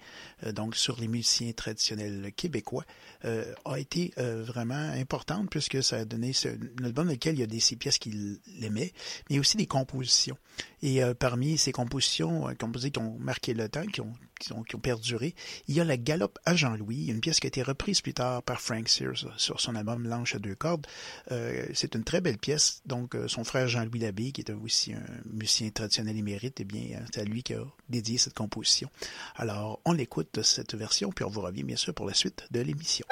euh, 0.44 0.52
donc 0.52 0.76
sur 0.76 1.00
les 1.00 1.08
musiciens 1.08 1.52
traditionnels 1.52 2.32
québécois, 2.36 2.84
euh, 3.24 3.52
a 3.64 3.78
été 3.78 4.12
euh, 4.18 4.42
vraiment 4.42 4.74
importante 4.74 5.50
puisque 5.50 5.82
ça 5.82 5.96
a 5.98 6.04
donné 6.04 6.32
ce, 6.32 6.48
album 6.82 7.06
dans 7.06 7.12
lequel 7.12 7.34
il 7.34 7.40
y 7.40 7.42
a 7.42 7.46
des 7.46 7.60
ces 7.60 7.76
pièces 7.76 7.98
qu'il 7.98 8.40
aimait, 8.62 8.92
mais 9.30 9.38
aussi 9.38 9.56
des 9.56 9.66
compositions. 9.66 10.36
Et 10.82 11.00
parmi 11.18 11.56
ces 11.56 11.72
compositions 11.72 12.46
composées 12.58 12.90
qui 12.90 12.98
ont 12.98 13.16
marqué 13.18 13.54
le 13.54 13.68
temps, 13.70 13.86
qui 13.86 14.02
ont, 14.02 14.12
qui 14.38 14.52
ont, 14.52 14.64
perduré, 14.80 15.34
il 15.68 15.74
y 15.74 15.80
a 15.80 15.84
la 15.84 15.96
Galope 15.96 16.38
à 16.44 16.54
Jean-Louis, 16.54 17.06
une 17.06 17.20
pièce 17.20 17.40
qui 17.40 17.46
a 17.46 17.48
été 17.48 17.62
reprise 17.62 18.00
plus 18.00 18.14
tard 18.14 18.42
par 18.42 18.60
Frank 18.60 18.88
Sears 18.88 19.26
sur 19.36 19.60
son 19.60 19.74
album 19.74 20.06
L'Anche 20.06 20.34
à 20.34 20.38
deux 20.38 20.54
cordes. 20.54 20.86
Euh, 21.32 21.66
c'est 21.74 21.94
une 21.94 22.04
très 22.04 22.20
belle 22.20 22.38
pièce. 22.38 22.82
Donc, 22.86 23.14
euh, 23.14 23.28
son 23.28 23.44
frère 23.44 23.68
Jean-Louis 23.68 24.00
Labbé, 24.00 24.32
qui 24.32 24.40
est 24.40 24.50
aussi 24.50 24.92
un 24.92 25.04
musicien 25.32 25.70
traditionnel 25.70 26.16
émérite, 26.16 26.60
eh 26.60 26.64
bien, 26.64 26.98
euh, 26.98 27.04
c'est 27.12 27.20
à 27.20 27.24
lui 27.24 27.42
qui 27.42 27.54
a 27.54 27.64
dédié 27.88 28.18
cette 28.18 28.34
composition. 28.34 28.90
Alors, 29.36 29.80
on 29.84 29.96
écoute 29.98 30.42
cette 30.42 30.74
version, 30.74 31.10
puis 31.10 31.24
on 31.24 31.30
vous 31.30 31.40
revient 31.40 31.64
bien 31.64 31.76
sûr 31.76 31.94
pour 31.94 32.06
la 32.06 32.14
suite 32.14 32.46
de 32.50 32.60
l'émission. 32.60 33.06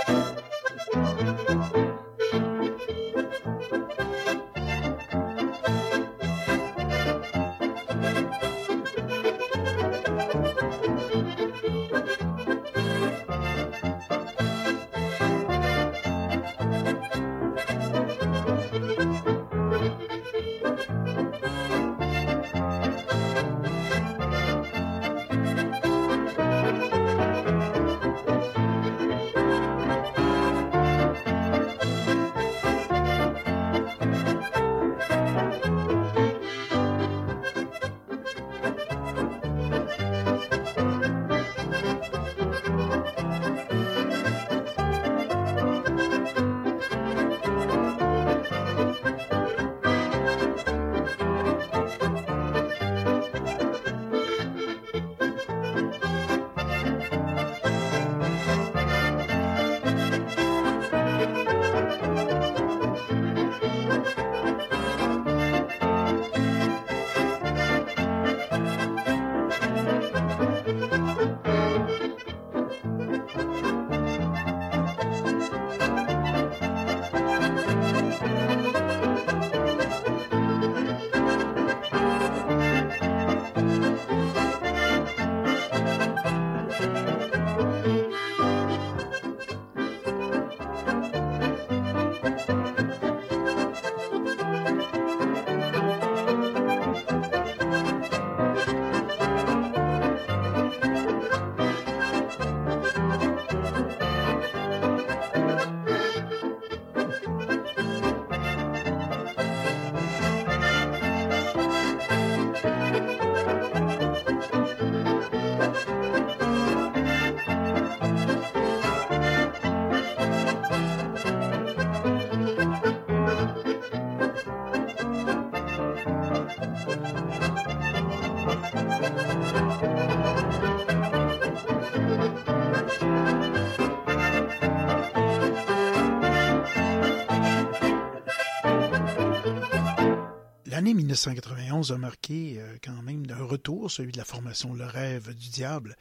L'année 140.66 140.94
1991 140.94 141.92
a 141.92 141.98
marqué 141.98 142.56
euh, 142.58 142.76
quand 142.82 143.02
même 143.02 143.24
un 143.30 143.44
retour, 143.44 143.90
celui 143.90 144.12
de 144.12 144.18
la 144.18 144.24
formation 144.24 144.72
Le 144.72 144.84
Rêve 144.84 145.34
du 145.34 145.48
Diable, 145.50 145.96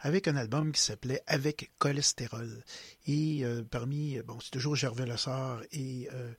avec 0.00 0.28
un 0.28 0.36
album 0.36 0.72
qui 0.72 0.80
s'appelait 0.80 1.22
Avec 1.26 1.72
cholestérol. 1.78 2.62
Et 3.06 3.40
euh, 3.44 3.62
parmi, 3.68 4.18
bon, 4.22 4.38
c'est 4.40 4.50
toujours 4.50 4.76
Gervais 4.76 5.06
Lessard 5.06 5.60
et 5.72 6.08
euh, 6.12 6.32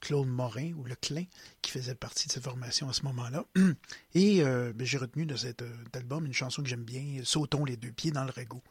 Claude 0.00 0.28
Morin, 0.28 0.72
ou 0.74 0.84
Le 0.84 0.94
qui 1.62 1.70
faisait 1.70 1.94
partie 1.94 2.28
de 2.28 2.32
cette 2.32 2.44
formation 2.44 2.88
à 2.88 2.92
ce 2.92 3.02
moment-là. 3.02 3.44
Et 4.14 4.42
euh, 4.42 4.72
ben, 4.74 4.86
j'ai 4.86 4.98
retenu 4.98 5.26
de 5.26 5.36
cet 5.36 5.62
euh, 5.62 5.72
album 5.94 6.26
une 6.26 6.32
chanson 6.32 6.62
que 6.62 6.68
j'aime 6.68 6.84
bien, 6.84 7.20
Sautons 7.24 7.64
les 7.64 7.76
deux 7.76 7.92
pieds 7.92 8.10
dans 8.10 8.24
le 8.24 8.30
ragoût. 8.30 8.62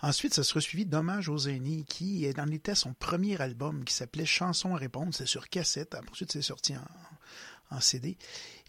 Ensuite, 0.00 0.34
ça 0.34 0.42
sera 0.42 0.60
suivi 0.60 0.84
d'Hommage 0.84 1.28
aux 1.28 1.38
aînés, 1.38 1.84
qui 1.88 2.26
en 2.38 2.48
était 2.48 2.74
son 2.74 2.92
premier 2.94 3.40
album 3.40 3.84
qui 3.84 3.94
s'appelait 3.94 4.26
Chansons 4.26 4.74
à 4.74 4.78
répondre. 4.78 5.14
C'est 5.14 5.26
sur 5.26 5.48
cassette. 5.48 5.96
Ensuite, 6.10 6.32
c'est 6.32 6.42
sorti 6.42 6.74
en, 7.70 7.80
CD. 7.80 8.16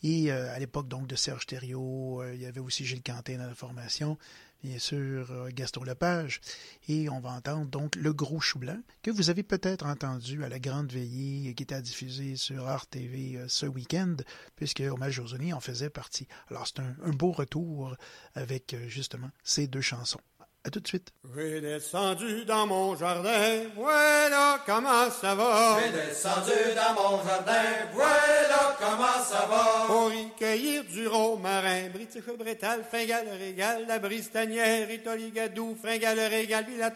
Et 0.04 0.32
euh, 0.32 0.54
à 0.54 0.60
l'époque 0.60 0.88
donc 0.88 1.08
de 1.08 1.16
Serge 1.16 1.46
Thériault, 1.46 2.24
il 2.34 2.42
y 2.42 2.46
avait 2.46 2.60
aussi 2.60 2.86
Gilles 2.86 3.04
Quentin 3.04 3.38
dans 3.38 3.48
la 3.48 3.56
formation, 3.56 4.18
bien 4.64 4.80
sûr 4.80 5.32
euh, 5.32 5.50
Gaston 5.54 5.84
Lepage. 5.84 6.42
Et 6.88 7.10
on 7.10 7.20
va 7.20 7.32
entendre 7.32 7.68
donc 7.68 7.96
Le 7.96 8.14
Gros 8.14 8.40
Chou 8.40 8.60
Blanc, 8.60 8.80
que 9.02 9.12
vous 9.12 9.30
avez 9.30 9.44
peut-être 9.44 9.86
entendu 9.86 10.44
à 10.44 10.50
la 10.50 10.60
Grande 10.60 10.92
Veillée 10.92 11.54
qui 11.54 11.64
était 11.64 11.82
diffusée 11.82 12.36
sur 12.36 12.68
Art 12.68 12.88
TV 12.88 13.40
ce 13.48 13.66
week-end, 13.66 14.16
puisque 14.56 14.82
Hommage 14.82 15.22
aînés 15.36 15.54
en 15.54 15.60
faisait 15.60 15.90
partie. 15.90 16.28
Alors 16.50 16.68
c'est 16.68 16.80
un 16.80 17.12
beau 17.12 17.32
retour 17.32 17.96
avec 18.36 18.76
justement 18.88 19.30
ces 19.44 19.68
deux 19.68 19.82
chansons. 19.82 20.22
À 20.68 20.70
tout 20.70 20.82
de 20.82 20.88
suite. 20.88 21.14
J'ai 21.34 21.62
descendu 21.62 22.44
dans 22.44 22.68
mon 22.68 22.94
jardin, 22.98 23.70
voilà 23.74 24.60
comment 24.66 25.10
ça 25.10 25.34
va. 25.34 25.78
J'ai 25.80 26.10
descendu 26.10 26.76
dans 26.76 27.02
mon 27.02 27.24
jardin, 27.24 27.64
voilà 27.94 28.76
comment 28.78 29.24
ça 29.26 29.46
va. 29.50 29.86
Pour 29.88 30.12
y 30.12 30.30
cueillir 30.38 30.84
du 30.84 31.08
romarin, 31.08 31.88
britique, 31.88 32.28
brétal, 32.38 32.84
fringale, 32.84 33.30
régal, 33.40 33.86
la 33.88 33.98
bristanière, 33.98 34.92
itoligadou, 34.92 35.78
fringale, 35.82 36.20
régal, 36.20 36.66
puis 36.66 36.76
la. 36.76 36.92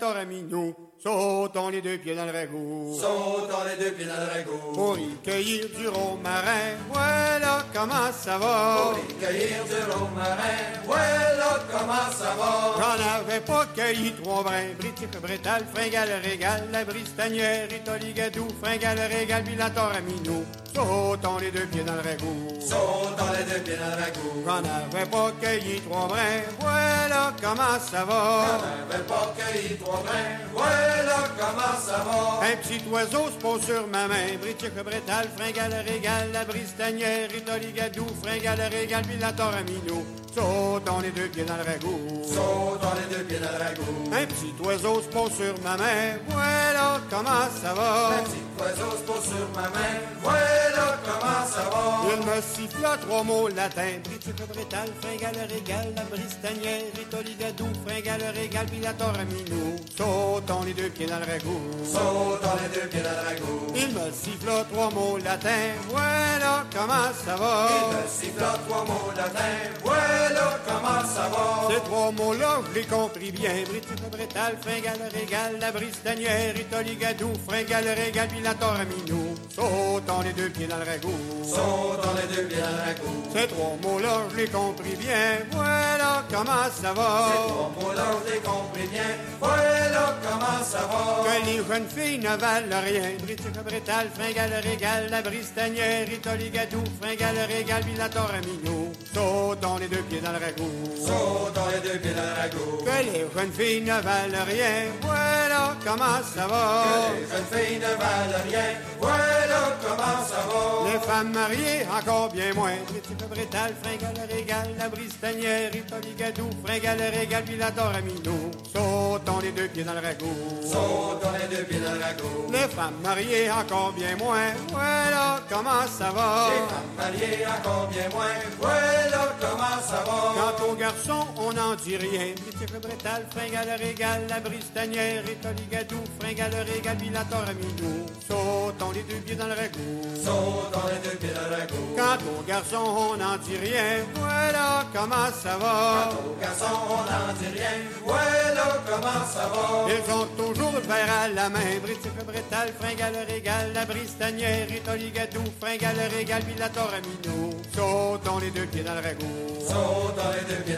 Sautons 1.04 1.70
les 1.70 1.82
deux 1.82 1.98
pieds 1.98 2.16
dans 2.16 2.26
le 2.26 2.32
ragoût. 2.32 2.96
Sautons 2.96 3.64
les 3.68 3.84
deux 3.84 3.92
pieds 3.92 4.06
dans 4.06 4.24
le 4.24 4.32
ragoût. 4.32 4.72
Pour 4.76 5.00
y 5.00 5.16
cueillir 5.24 5.66
du 5.76 5.88
romarin, 5.88 6.78
voilà 6.94 7.66
comment 7.74 8.12
ça 8.14 8.38
va. 8.38 8.92
Pour 8.92 9.00
y 9.00 9.14
cueillir 9.16 9.64
du 9.66 9.92
romarin, 9.92 10.60
voilà 10.86 11.60
comment 11.72 12.12
ça 12.16 12.36
va. 12.38 12.76
J'en 12.78 13.20
avais 13.20 13.40
pas 13.40 13.66
cueilli 13.76 14.12
trois 14.22 14.44
brins, 14.44 14.76
britique, 14.78 15.20
brétal, 15.20 15.66
fringale, 15.74 16.22
régal, 16.24 16.70
la 16.72 16.86
bristanière, 16.86 17.68
itoligadou, 17.74 18.48
fringale, 18.62 19.00
régal, 19.00 19.44
puis 19.44 19.56
la 19.56 19.72
toramino. 19.72 20.44
Sautons 20.74 21.38
les 21.40 21.52
deux 21.52 21.66
pieds 21.66 21.84
dans 21.84 21.94
le 21.94 22.00
ragoût. 22.00 22.48
Sautons 22.62 23.32
les 23.38 23.44
deux 23.44 23.60
pieds 23.60 23.76
dans 23.76 23.96
le 23.96 24.04
ragoût. 24.04 24.44
J'en 24.46 24.98
avais 24.98 25.06
pas 25.06 25.32
cueilli 25.42 25.82
trois 25.82 26.08
brins, 26.08 26.44
voilà 26.60 27.34
comment 27.42 27.80
ça 27.80 28.06
va. 28.06 28.46
J'en 28.48 28.94
avais 28.96 29.04
pas 29.04 29.34
cueilli 29.38 29.78
trois 29.78 30.02
brins, 30.06 30.38
voilà 30.54 31.18
comment 31.38 31.78
ça 31.86 31.98
va. 32.06 32.48
Un 32.48 32.56
petit 32.58 32.82
oiseau 32.90 33.26
se 33.28 33.42
pose 33.42 33.62
sur 33.66 33.86
ma 33.88 34.08
main, 34.08 34.38
britique, 34.42 34.74
brétal, 34.84 35.28
fringale, 35.38 35.84
régal, 35.86 36.30
la 36.32 36.46
bristanière, 36.46 37.30
itoligadou, 37.36 38.08
fringale, 38.24 38.62
régal, 38.72 39.04
puis 39.04 39.18
la 39.20 39.34
toramino. 39.34 40.06
Sautons 40.34 41.02
les 41.02 41.12
deux 41.12 41.28
pieds 41.28 41.44
dans 41.44 41.58
le 41.58 41.64
ragoût. 41.64 42.00
Sautons 42.24 42.96
les 42.96 43.16
deux 43.18 43.24
pieds 43.26 43.40
dans 43.40 43.52
le 43.52 43.64
ragoût. 43.64 44.10
Un 44.14 44.26
petit 44.26 44.54
oiseau 44.64 45.02
se 45.02 45.08
pose 45.10 45.34
sur 45.34 45.54
ma 45.62 45.76
main, 45.76 46.18
voilà 46.30 47.02
comment 47.10 47.50
ça 47.62 47.74
va. 47.74 48.12
Un 48.18 48.24
petit 48.24 48.46
oiseau 48.58 48.92
se 48.98 49.04
pose 49.04 49.26
sur 49.26 49.50
ma 49.54 49.68
main, 49.68 50.00
voilà 50.24 50.61
comment 51.06 51.46
ça 51.46 51.64
va? 51.70 51.82
Il 52.14 52.26
me 52.26 52.42
siffla 52.42 52.98
trois 52.98 53.24
mots 53.24 53.48
latins, 53.48 54.00
britique, 54.04 54.48
brétal, 54.48 54.90
fringale, 55.02 55.48
régal, 55.50 55.94
la 55.96 56.04
bristanière, 56.04 56.84
itoligadou, 57.02 57.68
fringale, 57.86 58.24
régal, 58.36 58.66
puis 58.68 58.80
la 58.80 58.94
toramino. 58.94 59.76
Sautons 59.98 60.64
les 60.66 60.74
deux 60.74 60.90
pieds 60.90 61.08
dans 61.08 61.20
le 61.20 61.26
ragoût. 61.26 61.62
Sautons 61.84 62.58
les 62.64 62.80
deux 62.80 62.88
pieds 62.88 63.02
dans 63.02 63.10
le 63.10 63.28
ragoût. 63.28 63.68
Il 63.76 63.90
me 63.94 64.12
siffla 64.12 64.64
trois 64.72 64.90
mots 64.92 65.18
latins, 65.18 65.74
voilà 65.90 66.66
comment 66.74 67.12
ça 67.26 67.36
va. 67.36 67.68
Il 67.70 67.98
me 67.98 68.04
siffla 68.08 68.54
trois 68.68 68.84
mots 68.86 69.12
latins, 69.16 69.70
voilà 69.84 70.60
comment 70.66 70.71
va. 71.04 71.70
Ces 71.70 71.82
trois 71.82 72.12
mots-là, 72.12 72.60
je 72.70 72.80
les 72.80 72.86
compris 72.86 73.32
bien. 73.32 73.54
Britique, 73.70 74.10
brétal, 74.12 74.58
fringale, 74.62 75.10
régal, 75.14 75.58
la 75.60 75.72
bristanière, 75.72 76.56
itoligadou, 76.56 77.32
fringale, 77.48 77.90
régal, 77.90 78.28
puis 78.28 78.42
la 78.42 78.54
toramino. 78.54 79.36
Sautons 79.56 80.22
les 80.24 80.34
deux 80.34 80.50
pieds 80.50 80.68
dans 80.68 80.78
le 80.78 80.86
ragoût. 80.86 81.20
Sautons 81.44 82.16
les 82.16 82.36
deux 82.36 82.44
pieds 82.48 82.62
dans 82.62 82.70
le 82.70 82.84
ragoût. 82.88 83.24
Ces 83.34 83.48
trois 83.48 83.78
mots-là, 83.84 84.14
je 84.32 84.38
les 84.38 84.48
compris 84.48 84.96
bien. 84.96 85.40
Voilà 85.52 86.24
comment 86.30 86.68
ça 86.82 86.94
va. 86.94 87.28
Ces 87.32 87.48
trois 87.50 87.72
mots-là, 87.80 88.06
je 88.26 88.34
les 88.34 88.40
compris 88.40 88.88
bien. 88.92 89.12
Voilà 89.40 90.16
comment 90.24 90.64
ça 90.64 90.80
va. 90.80 91.24
Que 91.24 91.46
les 91.46 91.58
jeunes 91.58 91.90
filles 91.90 92.20
ne 92.20 92.36
valent 92.38 92.82
rien. 92.84 93.10
Britique, 93.24 93.64
brétal, 93.64 94.08
fringale, 94.14 94.54
régal, 94.64 95.08
la 95.10 95.22
bristanière, 95.22 96.12
itoligadou, 96.12 96.84
fringale, 97.02 97.40
régal, 97.48 97.84
puis 97.84 97.96
la 97.98 98.10
toramino. 98.10 98.92
Sautons 99.14 99.78
les 99.78 99.88
deux 99.88 100.04
pieds 100.04 100.22
dans 100.22 100.32
le 100.32 100.38
ragoût. 100.38 100.91
Sautons 100.98 101.68
les 101.74 101.90
deux 101.90 102.00
pieds 102.00 102.14
dans 102.14 102.22
le 102.22 102.42
ragoût. 102.42 102.84
Que 102.86 102.98
les 103.06 103.26
jeunes 103.34 103.52
filles 103.52 103.82
ne 103.82 104.02
valent 104.02 104.46
rien. 104.48 104.92
Voilà 105.02 105.76
comment 105.86 106.20
ça 106.34 106.48
va. 106.48 106.84
Que 106.84 107.16
les 107.16 107.28
jeunes 107.32 107.50
filles 107.52 107.80
ne 107.80 107.94
valent 108.02 108.42
rien. 108.48 108.70
Voilà 109.00 109.62
comment 109.82 110.20
ça 110.30 110.42
va. 110.48 110.92
Les 110.92 111.00
femmes 111.00 111.34
mariées, 111.34 111.86
encore 111.98 112.32
bien 112.32 112.54
moins. 112.54 112.78
Britique, 112.88 113.30
brétal, 113.30 113.74
fringale, 113.82 114.28
régal, 114.30 114.70
la 114.78 114.90
bristanière, 114.90 115.76
itoligadou, 115.76 116.50
fringale, 116.66 117.02
régal, 117.18 117.44
puis 117.44 117.58
la 117.58 117.72
toramino. 117.72 118.52
Sautons 118.74 119.40
les 119.42 119.52
deux 119.52 119.68
pieds 119.68 119.84
dans 119.84 119.94
le 119.94 120.00
ragoût. 120.00 120.62
Sautons 120.64 121.34
les 121.40 121.56
deux 121.56 121.64
pieds 121.64 121.80
dans 121.80 121.94
le 121.94 122.00
ragoût. 122.00 122.52
Les 122.52 122.68
femmes 122.76 123.00
mariées, 123.04 123.50
encore 123.52 123.94
bien 123.94 124.16
moins. 124.18 124.52
Voilà 124.70 125.40
comment 125.50 125.86
ça 125.88 126.12
va. 126.12 126.50
Les 126.50 126.66
femmes 126.72 126.94
mariées, 126.98 127.46
encore 127.46 127.88
bien 127.88 128.10
moins. 128.14 128.38
Voilà 128.60 129.36
comment 129.40 129.82
ça 129.88 130.04
va. 130.06 130.52
Aux 130.82 130.84
garçons, 130.84 131.28
on 131.38 131.54
n'en 131.54 131.76
dit 131.76 131.96
rien. 131.96 132.34
Britique, 132.42 132.82
brétal, 132.82 133.26
fringale, 133.32 133.78
régal, 133.78 134.22
la 134.28 134.40
bristanière, 134.40 135.24
itoligadou, 135.30 136.02
fringale, 136.20 136.56
régal, 136.74 136.98
puis 136.98 137.10
la 137.10 137.24
toramino. 137.26 137.92
Sautons 138.28 138.92
les 138.92 139.04
deux 139.04 139.22
pieds 139.22 139.36
dans 139.36 139.46
le 139.46 139.54
ragoût. 139.54 140.02
Sautons 140.16 140.88
les 140.92 141.10
deux 141.10 141.18
pieds 141.18 141.34
dans 141.36 141.50
le 141.50 141.56
ragoût. 141.62 141.96
Quant 141.96 142.24
aux 142.34 142.44
garçons, 142.44 143.12
on 143.12 143.18
n'en 143.18 143.38
dit 143.38 143.58
rien. 143.58 144.06
Voilà 144.16 144.86
comment 144.94 145.30
ça 145.44 145.58
va. 145.58 146.10
Quant 146.10 146.30
aux 146.30 146.42
garçons, 146.42 146.80
on 146.90 147.04
n'en 147.10 147.34
dit 147.40 147.52
rien. 147.58 147.78
Voilà 148.04 148.68
comment 148.90 149.26
ça 149.36 149.46
va. 149.54 149.88
Ils 149.94 150.14
ont 150.14 150.28
toujours 150.44 150.72
le 150.72 150.80
verre 150.80 151.14
à 151.24 151.28
la 151.28 151.50
main. 151.50 151.78
Britique, 151.84 152.26
brétal, 152.26 152.74
fringale, 152.80 153.18
régal, 153.30 153.72
la 153.74 153.86
bristanière, 153.86 154.68
itoligadou, 154.72 155.44
fringale, 155.60 156.10
régal, 156.18 156.42
puis 156.44 156.56
la 156.58 156.70
toramino. 156.70 157.52
Sautons 157.76 158.40
les 158.40 158.52
deux 158.52 158.66
pieds 158.66 158.84
dans 158.84 158.96
le 158.96 159.02
ragoût. 159.02 159.28
Sautons 159.68 160.32
les 160.34 160.56
deux 160.56 160.62
pieds. 160.64 160.71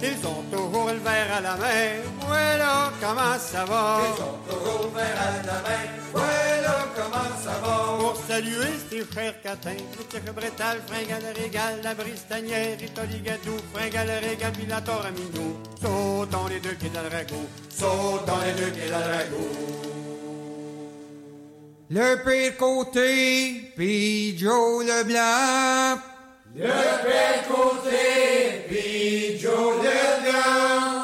Ils 0.00 0.26
ont 0.26 0.42
toujours 0.50 0.86
le 0.88 0.98
verre 0.98 1.32
à 1.36 1.40
la 1.40 1.56
main. 1.56 1.88
Voilà 2.26 2.92
comment 3.00 3.38
ça 3.38 3.64
va. 3.64 4.00
Ils 4.00 4.22
ont 4.22 4.38
toujours 4.48 4.82
le 4.84 4.98
verre 4.98 5.20
à 5.20 5.46
la 5.46 5.58
main. 5.66 5.84
Voilà 6.12 6.76
comment 6.94 7.30
ça 7.44 7.54
va. 7.62 7.98
Pour 7.98 8.16
saluer 8.28 8.74
ces 8.90 9.04
chers 9.14 9.40
catins, 9.42 9.82
Britique, 9.94 10.32
brétal, 10.34 10.78
fringale, 10.86 11.34
régal, 11.36 11.80
la 11.82 11.94
bristanière, 11.94 12.82
itoligadou, 12.82 13.56
fringale, 13.72 14.10
régal, 14.22 14.52
puis 14.52 14.66
la 14.66 14.80
toramino. 14.80 15.60
Sautons 15.80 16.46
les 16.48 16.60
deux 16.60 16.74
pieds 16.74 16.90
dans 16.94 17.02
le 17.02 17.08
ragoût. 17.08 17.48
Sautons 17.68 18.40
les 18.46 18.52
deux 18.60 18.70
pieds 18.70 18.90
dans 18.90 18.98
le 18.98 19.14
ragoût. 19.16 19.88
Le 21.90 22.16
pire 22.22 22.56
côté, 22.58 23.72
puis 23.74 24.36
Joe 24.38 24.84
Leblanc. 24.84 25.98
Le 26.54 26.66
pire 26.66 27.48
côté, 27.48 28.27
puis 29.08 29.38
Joe 29.38 29.76
Leblanc. 29.76 31.02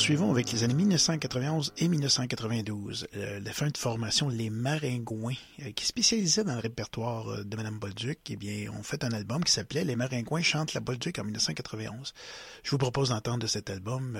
poursuivons 0.00 0.30
avec 0.30 0.50
les 0.50 0.64
années 0.64 0.72
1991 0.72 1.74
et 1.76 1.86
1992. 1.86 3.06
Euh, 3.16 3.38
la 3.38 3.52
fin 3.52 3.68
de 3.68 3.76
formation 3.76 4.30
Les 4.30 4.48
Maringouins, 4.48 5.34
euh, 5.60 5.72
qui 5.72 5.84
spécialisait 5.84 6.42
dans 6.42 6.54
le 6.54 6.60
répertoire 6.60 7.28
euh, 7.28 7.44
de 7.44 7.54
Madame 7.54 7.78
Bolduc, 7.78 8.18
eh 8.30 8.36
bien, 8.36 8.70
ont 8.70 8.82
fait 8.82 9.04
un 9.04 9.12
album 9.12 9.44
qui 9.44 9.52
s'appelait 9.52 9.84
Les 9.84 9.96
Maringouins 9.96 10.40
chantent 10.40 10.72
la 10.72 10.80
Bolduc 10.80 11.18
en 11.18 11.24
1991. 11.24 12.14
Je 12.62 12.70
vous 12.70 12.78
propose 12.78 13.10
d'entendre 13.10 13.40
de 13.40 13.46
cet 13.46 13.68
album 13.68 14.18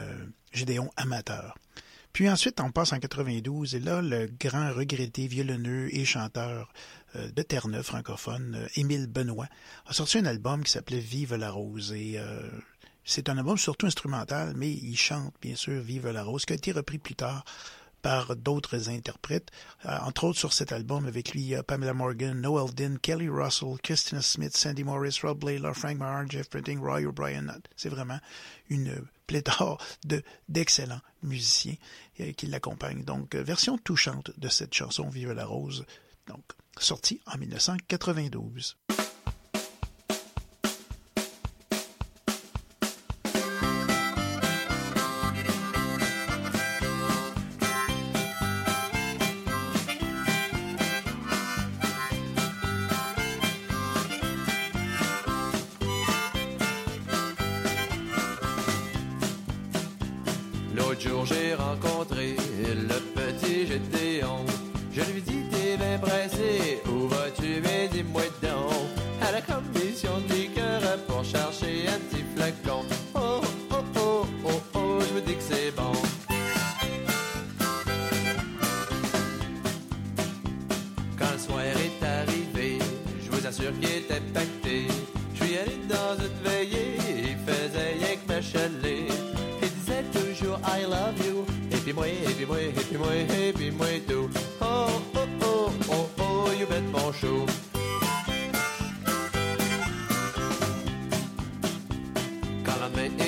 Gédéon 0.53 0.91
Amateur. 0.99 1.57
Puis 2.13 2.29
ensuite, 2.29 2.61
on 2.61 2.73
passe 2.73 2.93
en 2.93 2.99
92, 2.99 3.75
et 3.75 3.81
là, 3.81 4.03
le 4.03 4.29
grand 4.39 4.75
regretté 4.75 5.29
violonneux 5.29 5.89
et 5.97 6.05
chanteur 6.05 6.75
de 7.15 7.43
Terre-Neuve 7.43 7.85
francophone, 7.85 8.69
Émile 8.75 9.07
Benoît, 9.07 9.49
a 9.87 9.95
sorti 9.95 10.19
un 10.19 10.27
album 10.27 10.63
qui 10.63 10.73
s'appelait 10.73 11.01
Vive 11.01 11.35
la 11.37 11.51
rose, 11.51 11.95
et 11.95 12.21
c'est 13.05 13.29
un 13.29 13.39
album 13.39 13.59
surtout 13.59 13.87
instrumental, 13.87 14.55
mais 14.57 14.71
il 14.71 14.97
chante 14.97 15.35
bien 15.41 15.57
sûr 15.57 15.81
Vive 15.81 16.09
la 16.09 16.23
rose, 16.23 16.45
qui 16.45 16.53
a 16.53 16.57
été 16.57 16.73
repris 16.73 16.99
plus 16.99 17.15
tard 17.15 17.45
par 18.03 18.35
d'autres 18.37 18.89
interprètes, 18.89 19.51
euh, 19.85 19.99
entre 20.03 20.25
autres 20.25 20.39
sur 20.39 20.53
cet 20.53 20.73
album 20.73 21.07
avec 21.07 21.33
lui 21.33 21.55
Pamela 21.67 21.93
Morgan, 21.93 22.41
Noel 22.41 22.75
Dean, 22.75 22.97
Kelly 23.01 23.29
Russell, 23.29 23.77
Christina 23.83 24.23
Smith, 24.23 24.57
Sandy 24.57 24.85
Morris, 24.85 25.19
Rob 25.23 25.39
Blaylor, 25.39 25.75
Frank 25.75 25.99
Mahar, 25.99 26.29
Jeff 26.29 26.49
Printing, 26.49 26.81
Roy 26.81 27.05
O'Brien. 27.05 27.47
C'est 27.77 27.91
vraiment 27.91 28.19
une 28.69 29.05
pléthore 29.27 29.79
de 30.05 30.23
d'excellents 30.49 31.01
musiciens 31.23 31.77
euh, 32.21 32.33
qui 32.33 32.47
l'accompagnent. 32.47 33.05
Donc 33.05 33.35
euh, 33.35 33.43
version 33.43 33.79
touchante 33.79 34.33
de 34.39 34.49
cette 34.49 34.75
chanson 34.75 35.09
Vive 35.09 35.33
la 35.33 35.45
rose, 35.45 35.85
donc 36.27 36.45
sortie 36.79 37.21
en 37.27 37.39
1992. 37.39 38.77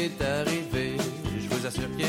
est 0.03 0.23
arrivé. 0.23 0.97
Je 1.39 1.49
vous 1.49 1.67
assure 1.67 1.89
qu'il 1.97 2.07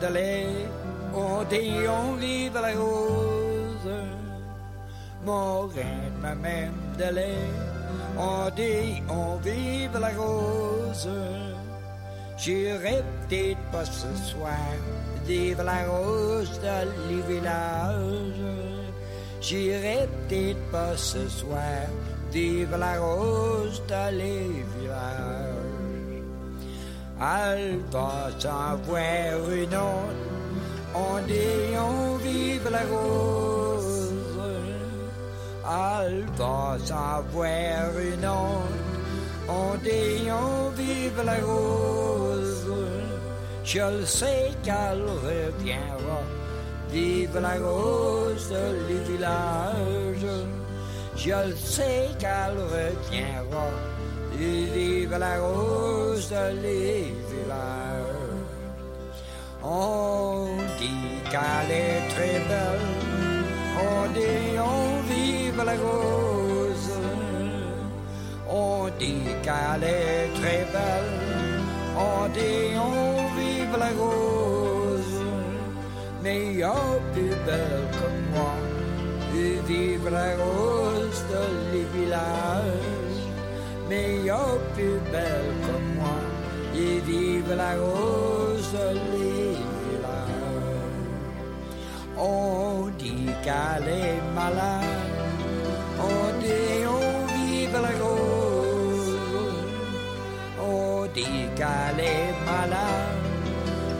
de 0.00 0.06
lait 0.06 0.46
ont 1.14 1.44
des 1.44 1.88
on 1.88 2.14
vive 2.14 2.54
la 2.54 2.72
rose. 2.72 3.90
Mon 5.24 5.66
rythme 5.66 6.40
même 6.40 6.80
de 6.98 7.14
lait, 7.14 7.50
on 8.16 8.48
dit 8.56 9.02
on 9.08 9.36
vive 9.36 9.98
la 9.98 10.10
rose. 10.16 11.08
J'irai 12.38 13.02
peut-être 13.28 13.64
pas 13.70 13.84
ce 13.84 14.10
soir, 14.30 14.72
vive 15.26 15.62
la 15.62 15.84
rose 15.86 16.58
dans 16.62 16.88
les 17.08 17.22
villages. 17.28 18.46
J'irai 19.42 20.08
peut-être 20.28 20.70
pas 20.70 20.96
ce 20.96 21.28
soir, 21.28 21.84
vive 22.32 22.74
la 22.78 22.98
rose 23.00 23.82
dans 23.88 24.14
les 24.16 24.64
villages. 24.72 25.49
Elle 27.20 27.80
va 27.90 28.30
s'en 28.38 28.76
voir 28.86 29.50
une 29.50 29.74
autre. 29.74 30.30
On 30.94 31.18
dit 31.26 31.76
vive 32.22 32.68
la 32.70 32.80
rose. 32.90 34.12
Elle 35.62 36.24
va 36.38 36.78
s'en 36.82 37.22
voir 37.30 37.90
une 37.98 38.26
autre. 38.26 38.90
On 39.48 39.76
dit 39.84 40.30
on 40.30 40.70
vive 40.70 41.22
la 41.22 41.36
rose. 41.44 42.66
Je 43.64 43.98
le 43.98 44.06
sais 44.06 44.50
qu'elle 44.62 45.04
reviendra. 45.04 46.22
Vive 46.90 47.38
la 47.38 47.54
rose 47.58 48.48
de 48.48 48.88
les 48.88 49.12
villages. 49.12 50.46
Je 51.16 51.48
le 51.50 51.56
sais 51.56 52.08
qu'elle 52.18 52.58
reviendra. 52.58 53.89
Vive 54.40 55.18
la 55.18 55.38
rose 55.38 56.30
de 56.30 56.62
les. 56.62 57.14
On 59.62 60.46
dit 60.78 61.20
qu'elle 61.30 61.70
est 61.70 62.08
très 62.14 62.38
belle. 62.48 62.88
On 63.88 64.00
dit 64.16 64.58
on 64.58 65.02
vive 65.10 65.62
la 65.62 65.76
rose. 65.86 66.90
On 68.48 68.88
dit 68.98 69.28
qu'elle 69.44 69.84
est 69.84 70.28
très 70.40 70.64
belle. 70.74 71.12
On 72.08 72.26
dit 72.36 72.64
on 72.76 73.36
vive 73.36 73.76
la 73.78 73.90
rose. 74.02 75.20
Mais 76.22 76.54
y 76.54 76.62
a 76.62 76.74
plus 77.12 77.36
belle 77.46 77.84
que 77.98 78.08
moi. 78.32 78.54
Vive 79.66 80.08
la 80.10 80.30
rose 80.42 81.22
de 81.30 81.42
les. 81.72 81.80
A 83.92 84.56
plus 84.74 85.00
belle 85.10 85.52
que 85.64 85.76
moi. 85.96 86.18
Et 86.76 87.00
vive 87.00 87.52
la 87.56 87.72
rose 87.74 88.76
villages. 89.10 90.06
On 92.16 92.86
dit 92.96 93.26
qu'elle 93.42 93.88
est 93.88 94.22
malade. 94.32 94.84
On 95.98 96.38
dit 96.38 96.86
on 96.86 97.26
vive 97.34 97.78
la 97.82 97.94
rose. 98.04 99.18
On 100.62 101.06
dit 101.12 101.48
qu'elle 101.56 101.98
est 101.98 102.32
malade. 102.46 103.18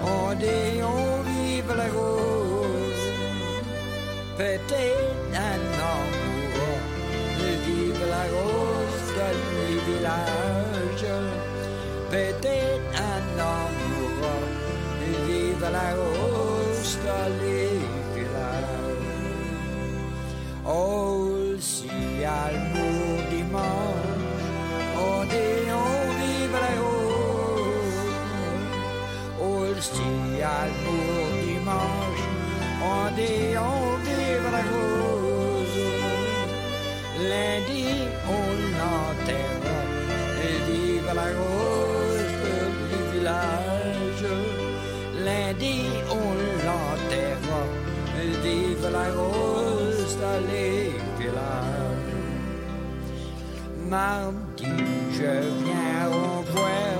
On 0.05 0.35
dit 0.35 0.83
on 0.85 1.23
vive 1.29 1.75
la 1.77 1.89
rose. 1.99 3.07
Peut-être 4.37 5.17
un 5.35 5.63
amoureux 5.97 6.81
de 7.41 7.49
vive 7.65 8.05
la 8.09 8.25
rose 8.37 8.80
dans 9.21 9.37
les 9.53 9.77
villages. 9.87 11.11
Peut-être 12.11 12.91
un 13.13 13.27
amoureux 13.57 14.47
de 15.01 15.11
vive 15.27 15.67
la 15.79 15.89
rose 16.01 16.93
dans 17.07 17.31
les 17.43 17.73
villages. 18.15 19.09
Oh, 20.67 21.29
si 21.59 21.91
elle 22.39 22.61
mourt 22.75 23.23
dimanche, 23.37 24.25
on 25.09 25.19
dit 25.33 25.65
on 25.87 25.99
vive 26.19 26.57
la 26.65 26.75
rose. 26.85 28.09
Oh, 29.43 29.67
si 29.89 30.11
elle 30.55 30.75
mourt 30.85 31.35
dimanche, 31.47 32.25
on 32.93 33.05
dit 33.19 33.51
on 33.71 33.97
vive 34.07 34.49
la 34.57 34.63
rose. 34.73 35.20
Lundi, 37.29 37.87
on 38.27 38.47
l'enterre, 38.79 39.67
et 40.43 40.59
vive 40.71 41.11
la 41.15 41.29
rose 41.41 42.37
du 42.91 43.01
village. 43.13 44.27
Lundi, 45.25 45.79
on 46.11 46.29
l'enterre, 46.67 47.51
et 48.21 48.33
vive 48.43 48.89
la 48.91 49.07
rose 49.19 50.17
dans 50.23 50.43
les 50.51 50.93
villages. 51.19 52.01
Mardi, 53.91 54.67
je 55.13 55.33
viens 55.63 56.07
au 56.09 56.43
voir, 56.53 56.99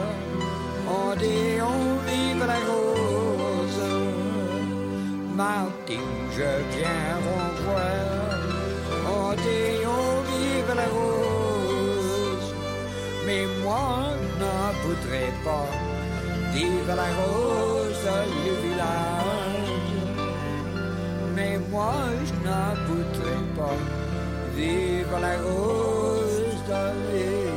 on 0.89 1.17
dit 1.17 1.61
on 1.63 1.83
vive 2.07 2.45
la 2.47 2.61
rose. 2.71 3.83
Mardi, 5.37 6.01
je 6.37 6.51
viens 6.75 7.15
au 7.33 7.41
voir, 7.65 8.41
on 9.07 9.33
dit 9.35 9.87
on 9.87 10.10
vive 10.71 10.77
la 10.77 10.89
rose. 10.89 12.55
Mais 13.27 13.47
moi, 13.63 14.15
n'en 14.39 14.73
voudrais 14.85 15.33
pas 15.45 15.69
vivre 16.53 16.95
la 16.95 17.11
rose 17.15 18.07
le 18.45 18.69
village. 18.69 19.71
Mais 21.35 21.59
moi, 21.71 21.95
je 22.25 22.35
n'en 22.47 22.75
voudrais 22.87 23.45
pas 23.57 23.77
vivre 24.57 25.19
la 25.21 25.37
rose 25.39 26.69
dans 26.69 26.95
les 27.13 27.51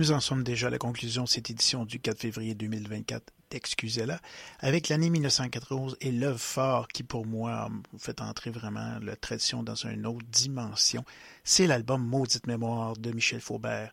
Nous 0.00 0.12
en 0.12 0.20
sommes 0.20 0.44
déjà 0.44 0.68
à 0.68 0.70
la 0.70 0.78
conclusion 0.78 1.24
de 1.24 1.28
cette 1.28 1.50
édition 1.50 1.84
du 1.84 1.98
4 1.98 2.20
février 2.20 2.54
2024 2.54 3.32
d'Excusez-la, 3.50 4.20
avec 4.60 4.88
l'année 4.88 5.10
1991 5.10 5.96
et 6.00 6.12
l'œuvre 6.12 6.40
phare 6.40 6.88
qui, 6.88 7.02
pour 7.02 7.26
moi, 7.26 7.68
fait 7.98 8.20
entrer 8.20 8.50
vraiment 8.50 8.98
la 9.00 9.16
tradition 9.16 9.62
dans 9.62 9.74
une 9.74 10.06
autre 10.06 10.26
dimension. 10.30 11.04
C'est 11.44 11.66
l'album 11.66 12.04
Maudite 12.04 12.46
Mémoire 12.46 12.96
de 12.96 13.10
Michel 13.12 13.40
Faubert. 13.40 13.92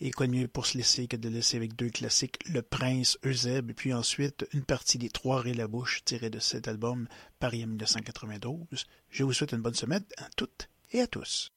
Et 0.00 0.10
quoi 0.10 0.26
de 0.26 0.32
mieux 0.32 0.48
pour 0.48 0.66
se 0.66 0.76
laisser 0.76 1.06
que 1.06 1.16
de 1.16 1.28
laisser 1.28 1.56
avec 1.56 1.76
deux 1.76 1.88
classiques, 1.88 2.38
Le 2.48 2.62
Prince, 2.62 3.16
Eusèbe, 3.24 3.72
puis 3.72 3.94
ensuite 3.94 4.46
une 4.52 4.64
partie 4.64 4.98
des 4.98 5.08
Trois 5.08 5.40
Raies 5.40 5.54
la 5.54 5.68
bouche 5.68 6.02
tirée 6.04 6.30
de 6.30 6.40
cet 6.40 6.66
album, 6.66 7.06
Paris 7.38 7.62
en 7.62 7.68
1992. 7.68 8.86
Je 9.10 9.22
vous 9.22 9.32
souhaite 9.32 9.52
une 9.52 9.62
bonne 9.62 9.74
semaine 9.74 10.04
à 10.18 10.28
toutes 10.36 10.68
et 10.92 11.00
à 11.00 11.06
tous. 11.06 11.52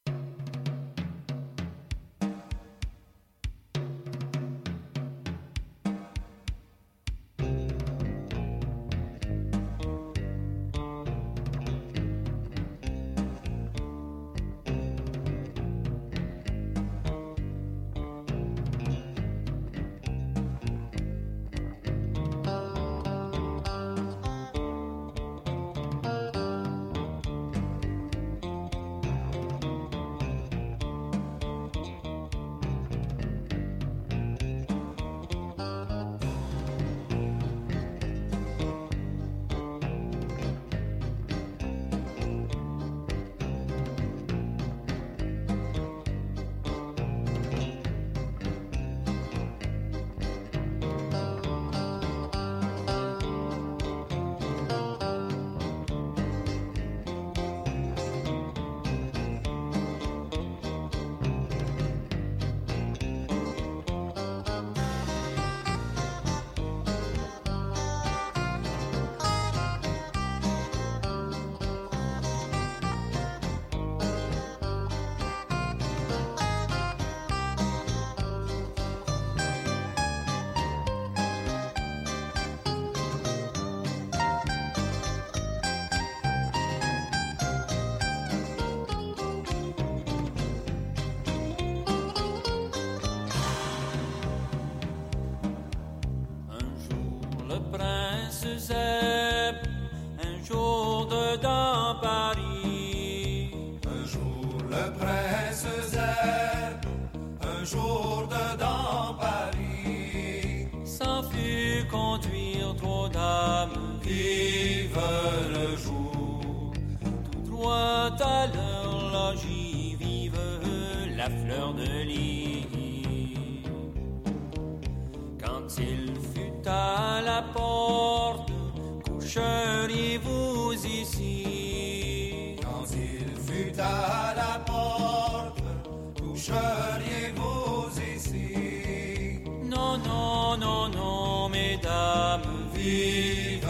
Non, 139.64 139.98
non, 139.98 140.58
non, 140.58 140.90
non, 140.90 141.50
mesdames, 141.50 142.42
vive 142.74 143.68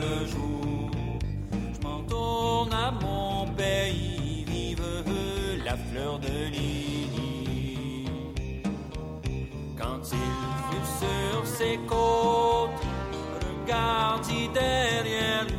le 0.00 0.26
jour. 0.26 0.90
Je 1.72 1.86
m'entourne 1.86 2.72
à 2.72 2.90
mon 2.90 3.46
pays, 3.54 4.44
vive 4.46 4.82
la 5.64 5.76
fleur 5.76 6.18
de 6.18 6.50
l'île. 6.52 8.10
Quand 9.76 10.02
il 10.12 10.32
fut 10.68 10.88
sur 11.04 11.46
ses 11.46 11.78
côtes, 11.88 12.70
regarde 13.40 14.26
derrière 14.54 15.44
lui. 15.44 15.57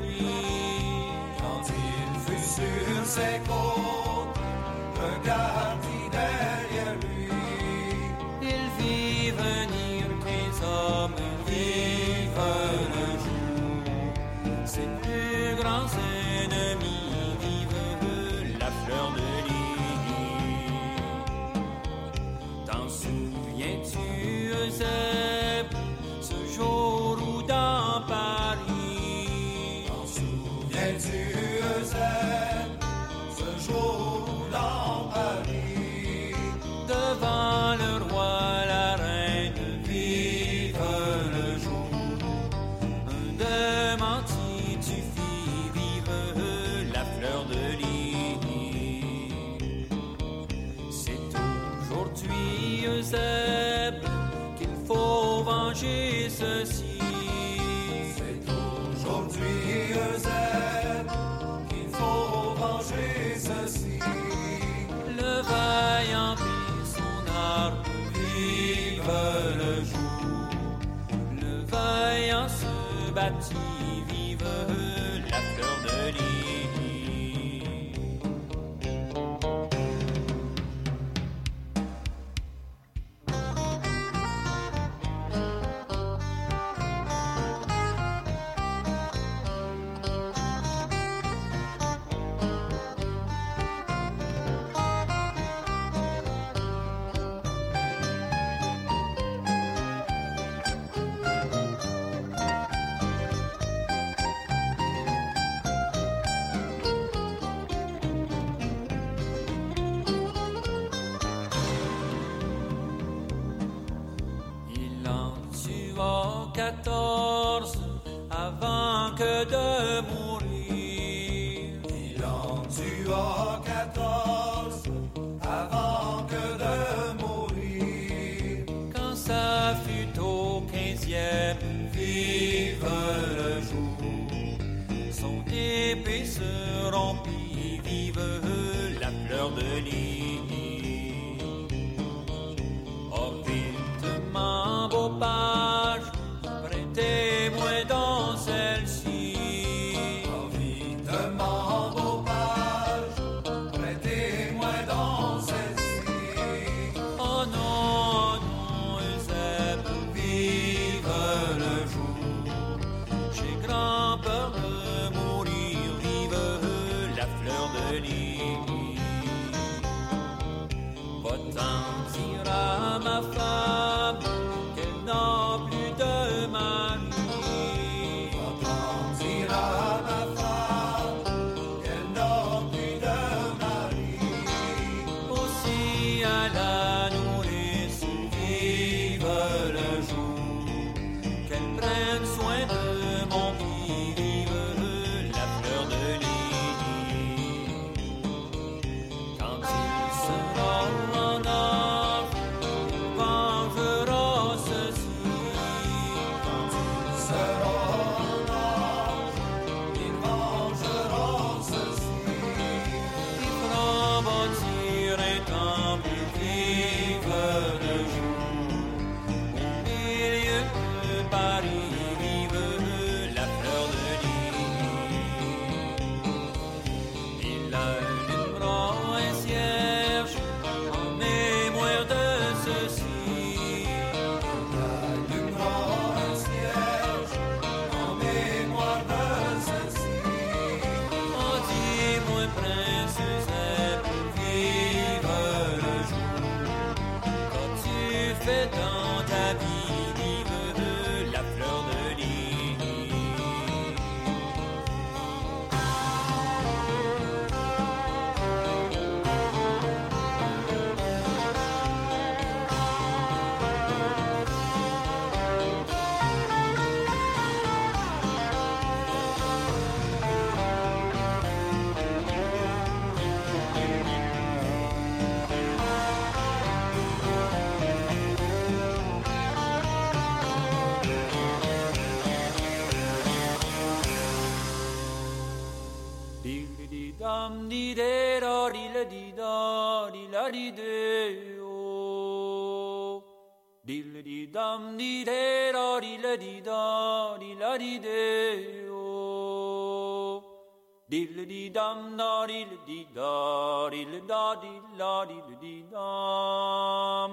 da 305.26 305.26
di 305.26 305.56
di 305.60 305.84
dum. 305.92 307.32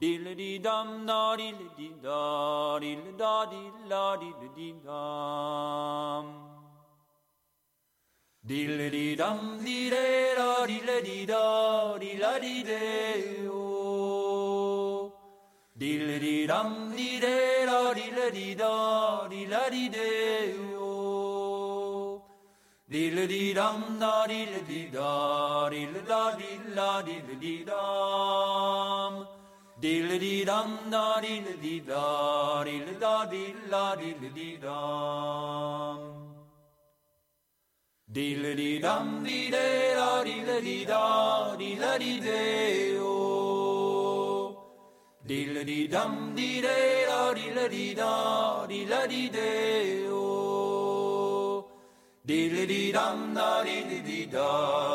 Di 0.00 0.58
dum 0.58 1.06
da 1.06 1.36
di 1.36 1.54
di 1.76 1.88
da 2.02 2.78
di 2.80 2.96
da 3.16 3.46
di 3.46 3.62
la 3.88 4.16
di 4.16 4.30
di 4.56 4.74
dum. 4.84 6.24
Dil 8.44 8.90
di 8.90 9.14
dum 9.14 9.62
di 9.62 9.88
de 9.88 10.34
da 10.36 10.66
di 10.66 10.80
le 10.84 11.00
di 11.02 11.24
da 11.24 11.96
di 11.98 12.16
la 12.18 12.38
di 12.40 12.62
de 12.64 13.48
o. 13.48 15.12
Dil 15.76 16.18
di 16.18 16.46
dum 16.46 16.92
di 16.96 17.20
de 17.20 17.64
da 17.66 17.92
di 17.94 18.10
le 18.10 18.30
di 18.32 18.54
da 18.56 19.28
di 19.30 19.46
la 19.46 19.68
di 19.70 19.88
de 19.88 20.10
o. 20.76 20.81
Dil 22.92 23.26
di 23.26 23.54
dam 23.54 23.98
da 23.98 24.26
dil 24.28 24.52
di 24.68 24.90
da 24.92 25.66
dil 25.70 25.94
da 26.06 26.36
dil 26.36 26.74
la 26.74 27.00
dil 27.00 27.28
di 27.40 27.64
dam 27.64 29.14
dil 29.80 30.18
di 30.18 30.44
dam 30.44 30.90
da 30.90 31.18
dil 31.22 31.46
di 31.62 31.80
da 31.86 32.62
dil 32.66 32.98
da 33.04 33.14
dil 33.32 33.56
la 33.70 33.96
dil 34.00 34.20
di 34.36 34.58
dam 34.64 36.00
dil 38.16 38.42
di 38.60 38.78
dam 38.78 39.24
di 39.24 39.40
de 39.54 39.68
la 40.00 40.12
dil 40.28 40.50
di 40.66 40.84
da 40.84 41.56
dil 41.62 41.84
di 42.02 42.12
de 42.26 42.44
o 43.00 43.16
dil 45.24 45.64
di 45.64 45.80
dam 45.88 46.34
di 46.36 46.50
de 46.60 46.78
la 47.08 47.32
dil 47.38 47.58
di 47.74 47.94
da 47.94 48.14
dil 48.68 48.92
di 49.08 49.24
de 49.30 49.50
o 50.10 50.31
Diddly-dee-dum, 52.32 53.36
da-diddly-dee-da, 53.36 54.48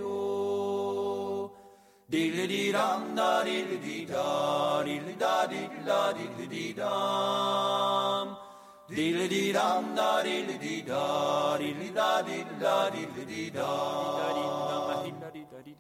Diddly 2.08 2.48
dee 2.48 2.72
dum 2.72 3.16
da 3.16 3.44
diddly 3.44 3.78
dee 3.84 4.06
da 4.06 4.84
diddly 4.86 5.16
da 5.18 5.48
diddly 5.48 5.86
da 5.88 6.14
diddly 6.14 6.48
dee 6.52 6.74
dum. 6.74 8.38
Diddly 8.90 9.28
dee 9.28 9.54
dum 9.54 9.96
da 9.96 10.22
diddly 10.22 10.58
dee 10.66 10.84
da 10.86 11.58
diddly 11.58 11.90
da 11.96 12.22
diddly 12.22 12.60
da 12.62 12.90
diddly 12.92 13.26
dee 13.26 13.50
dum. 13.50 15.35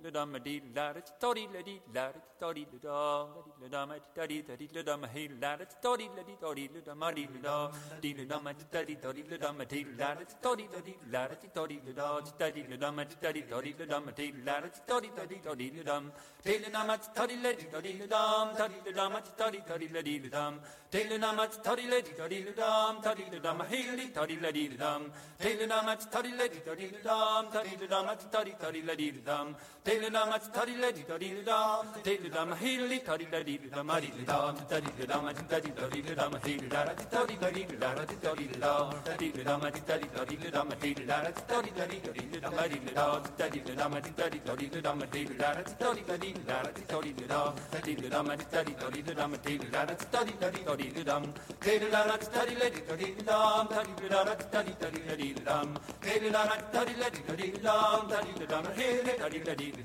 Diddle 0.06 0.20
dum 0.20 0.36
a 0.36 0.40
diddle 0.40 0.72
da 0.72 0.94
da 0.94 1.02
toddy 1.20 1.48
la 1.52 1.62
dee 1.62 1.82
la 1.92 2.12
da 2.12 2.20
toddy 2.38 2.68
la 2.72 2.78
da 2.78 3.26
diddle 3.58 3.70
dum 3.70 3.90
a 3.90 4.00
toddy 4.14 4.44
da 4.46 4.56
diddle 4.56 4.84
dum 4.84 5.04
a 5.04 5.08
heel 5.08 5.32
la 5.42 5.56
da 5.56 5.66
toddy 5.82 6.10
la 6.16 6.22
dee 6.22 6.38
toddy 6.40 6.70
la 6.74 6.80
dum 6.82 7.02
a 7.02 7.12
diddle 7.12 7.40
da 7.42 7.72
diddle 8.02 8.26
dum 8.28 8.46
a 8.46 8.54
toddy 8.54 8.96
toddy 9.02 9.24
la 9.30 9.38
dum 9.38 9.60
a 9.62 9.66
diddle 9.66 9.98
la 9.98 10.14
da 10.14 10.26
toddy 10.44 10.68
la 10.74 10.80
dee 10.86 10.96
la 11.10 11.26
da 11.26 11.36
toddy 11.56 11.82
la 11.86 11.94
da 11.94 12.22
toddy 12.38 12.64
la 12.70 12.78
dum 12.78 13.00
a 13.00 13.06
toddy 13.06 13.42
toddy 13.50 13.74
la 13.80 13.86
dum 13.86 14.08
a 14.08 14.12
diddle 14.12 14.44
la 14.46 14.60
da 14.60 14.70
toddy 14.86 15.10
la 15.16 15.26
dee 15.26 15.42
toddy 15.42 15.72
la 15.74 15.84
dum 15.90 16.12
diddle 16.44 16.70
dum 16.70 16.90
a 16.90 16.98
toddy 17.18 17.38
la 17.42 17.52
dee 17.58 17.70
toddy 17.74 17.98
la 17.98 18.06
dum 18.14 18.56
toddy 18.62 18.80
la 18.86 18.92
dum 19.02 19.16
a 19.16 19.22
toddy 19.42 19.62
toddy 19.66 19.90
la 19.90 20.02
dee 20.02 20.20
la 20.22 20.30
dum 20.38 20.60
diddle 20.92 21.18
dum 21.18 21.40
a 21.40 21.48
toddy 21.66 21.88
la 21.88 22.00
dee 22.06 22.16
toddy 22.22 22.44
la 22.46 22.54
dum 22.62 23.02
toddy 23.02 23.26
la 23.32 23.40
dum 23.40 23.62
a 23.62 23.66
heel 23.74 23.96
dee 23.98 24.12
toddy 24.14 24.38
la 24.40 24.52
dee 24.52 24.70
la 24.70 24.78
dum 24.86 25.12
diddle 25.42 25.68
dum 25.74 25.88
a 25.90 25.96
toddy 25.98 26.32
la 26.38 26.48
dee 26.54 26.64
toddy 26.70 26.92
la 26.94 27.02
dum 27.10 27.52
toddy 27.58 27.76
la 27.82 27.88
dum 27.88 28.08
a 28.14 28.16
toddy 28.16 28.54
toddy 28.62 28.82
la 28.84 28.94
dee 28.94 29.24
la 29.26 29.95
dum 29.96 30.02
diddle 30.02 30.20
dum 30.20 30.32
a 30.32 30.40
toddy 30.40 30.76
la 30.78 30.92
dee 30.92 31.06
toddy 31.06 31.44
la 31.46 31.82
dum 31.84 32.02
diddle 32.04 32.30
dum 32.30 32.52
a 32.52 32.56
heel 32.56 32.88
dee 32.88 33.02
toddy 33.02 33.28
la 33.32 33.42
dee 33.44 33.60
la 33.64 33.76
dum 33.78 33.90
a 33.90 34.00
dee 34.00 34.12
la 34.28 34.52
dum 34.52 34.66
toddy 34.68 34.92
la 35.00 35.06
dum 35.06 35.28
a 35.28 35.34
toddy 35.34 35.72
toddy 35.74 36.02
la 36.08 36.14
dum 36.16 36.34
a 36.36 36.40
dee 36.40 36.60
la 36.70 36.84
da 36.84 36.94
toddy 37.14 37.38
toddy 37.38 37.66
la 37.80 37.94
da 37.94 38.06
toddy 38.24 38.50
la 38.60 38.74
dum 38.76 39.02
toddy 39.06 39.32
la 39.36 39.44
dum 39.44 39.64
a 39.64 39.72
toddy 39.72 40.08
toddy 40.16 40.38
la 40.44 40.50
dum 40.56 40.72
a 40.72 40.76
dee 40.76 41.06
la 41.06 41.22
da 41.22 41.32
toddy 41.48 41.72
toddy 41.78 42.00
toddy 42.06 42.28
la 42.32 42.40
dum 42.44 42.60
a 42.60 42.68
dee 42.68 42.82
la 42.96 43.06
dum 43.06 43.24
toddy 43.38 43.62
la 43.68 43.74
dum 43.76 43.94
a 43.96 44.02
toddy 44.20 44.40
toddy 44.48 44.70
la 44.74 44.82
dum 44.82 45.02
a 45.02 45.08
dee 45.08 45.28
la 45.40 45.54
da 45.56 45.64
toddy 45.80 46.04
toddy 46.10 46.34
la 46.48 46.62
da 46.66 46.82
toddy 46.92 47.14
la 47.16 47.28
dum 47.32 47.56
toddy 47.72 47.96
la 48.02 48.10
dum 48.10 48.30
a 48.30 48.38
toddy 48.52 48.74
toddy 48.82 49.02
la 49.06 49.14
dum 49.16 49.34
a 49.34 49.38
dee 49.38 49.60
la 49.72 49.86
da 49.86 49.96
toddy 49.96 50.34
toddy 50.42 50.64
toddy 50.68 50.92
la 50.96 51.04
dum 51.04 51.34
toddy 51.64 51.90
la 51.94 52.04
da 52.04 52.18
toddy 52.36 52.56
la 52.60 52.70
toddy 52.88 53.10
la 53.16 53.40
dum 53.40 53.68
toddy 53.72 54.10
la 54.12 54.24
da 54.24 54.36
toddy 54.54 54.74
toddy 54.82 55.02
la 55.08 55.16
dee 55.16 55.34
la 55.46 55.60
dum 55.64 55.80
toddy 56.04 56.30
la 56.36 56.44
da 56.46 56.58
toddy 56.74 56.96
la 57.02 57.10
toddy 57.10 57.50
la 57.64 57.80
dum 57.96 58.08
toddy 58.12 58.34
la 58.36 58.36
dum 58.36 58.36
hey 58.36 58.36
toddy 58.36 58.36
la 58.36 58.36
dee 58.36 58.36
la 58.36 58.36
dum 58.36 58.36
toddy 58.36 58.36
la 58.36 58.36
da 58.36 58.36
toddy 58.36 58.36
la 58.36 58.36
toddy 58.36 58.36
la 58.36 58.36
dum 58.36 58.36
toddy 58.36 58.36
la 58.36 58.42
dum 58.42 58.42
toddy 58.42 58.42
toddy 58.42 58.70
la 58.76 58.76
dee 58.76 58.94
la 58.94 58.94
dum 58.94 58.94
toddy 58.96 58.96
la 58.96 58.96
da 58.96 58.96
toddy 58.96 59.04
la 59.04 59.14
toddy 59.16 59.40
la 59.40 59.46
dum 59.46 59.56
toddy 59.56 59.72
la 59.78 59.85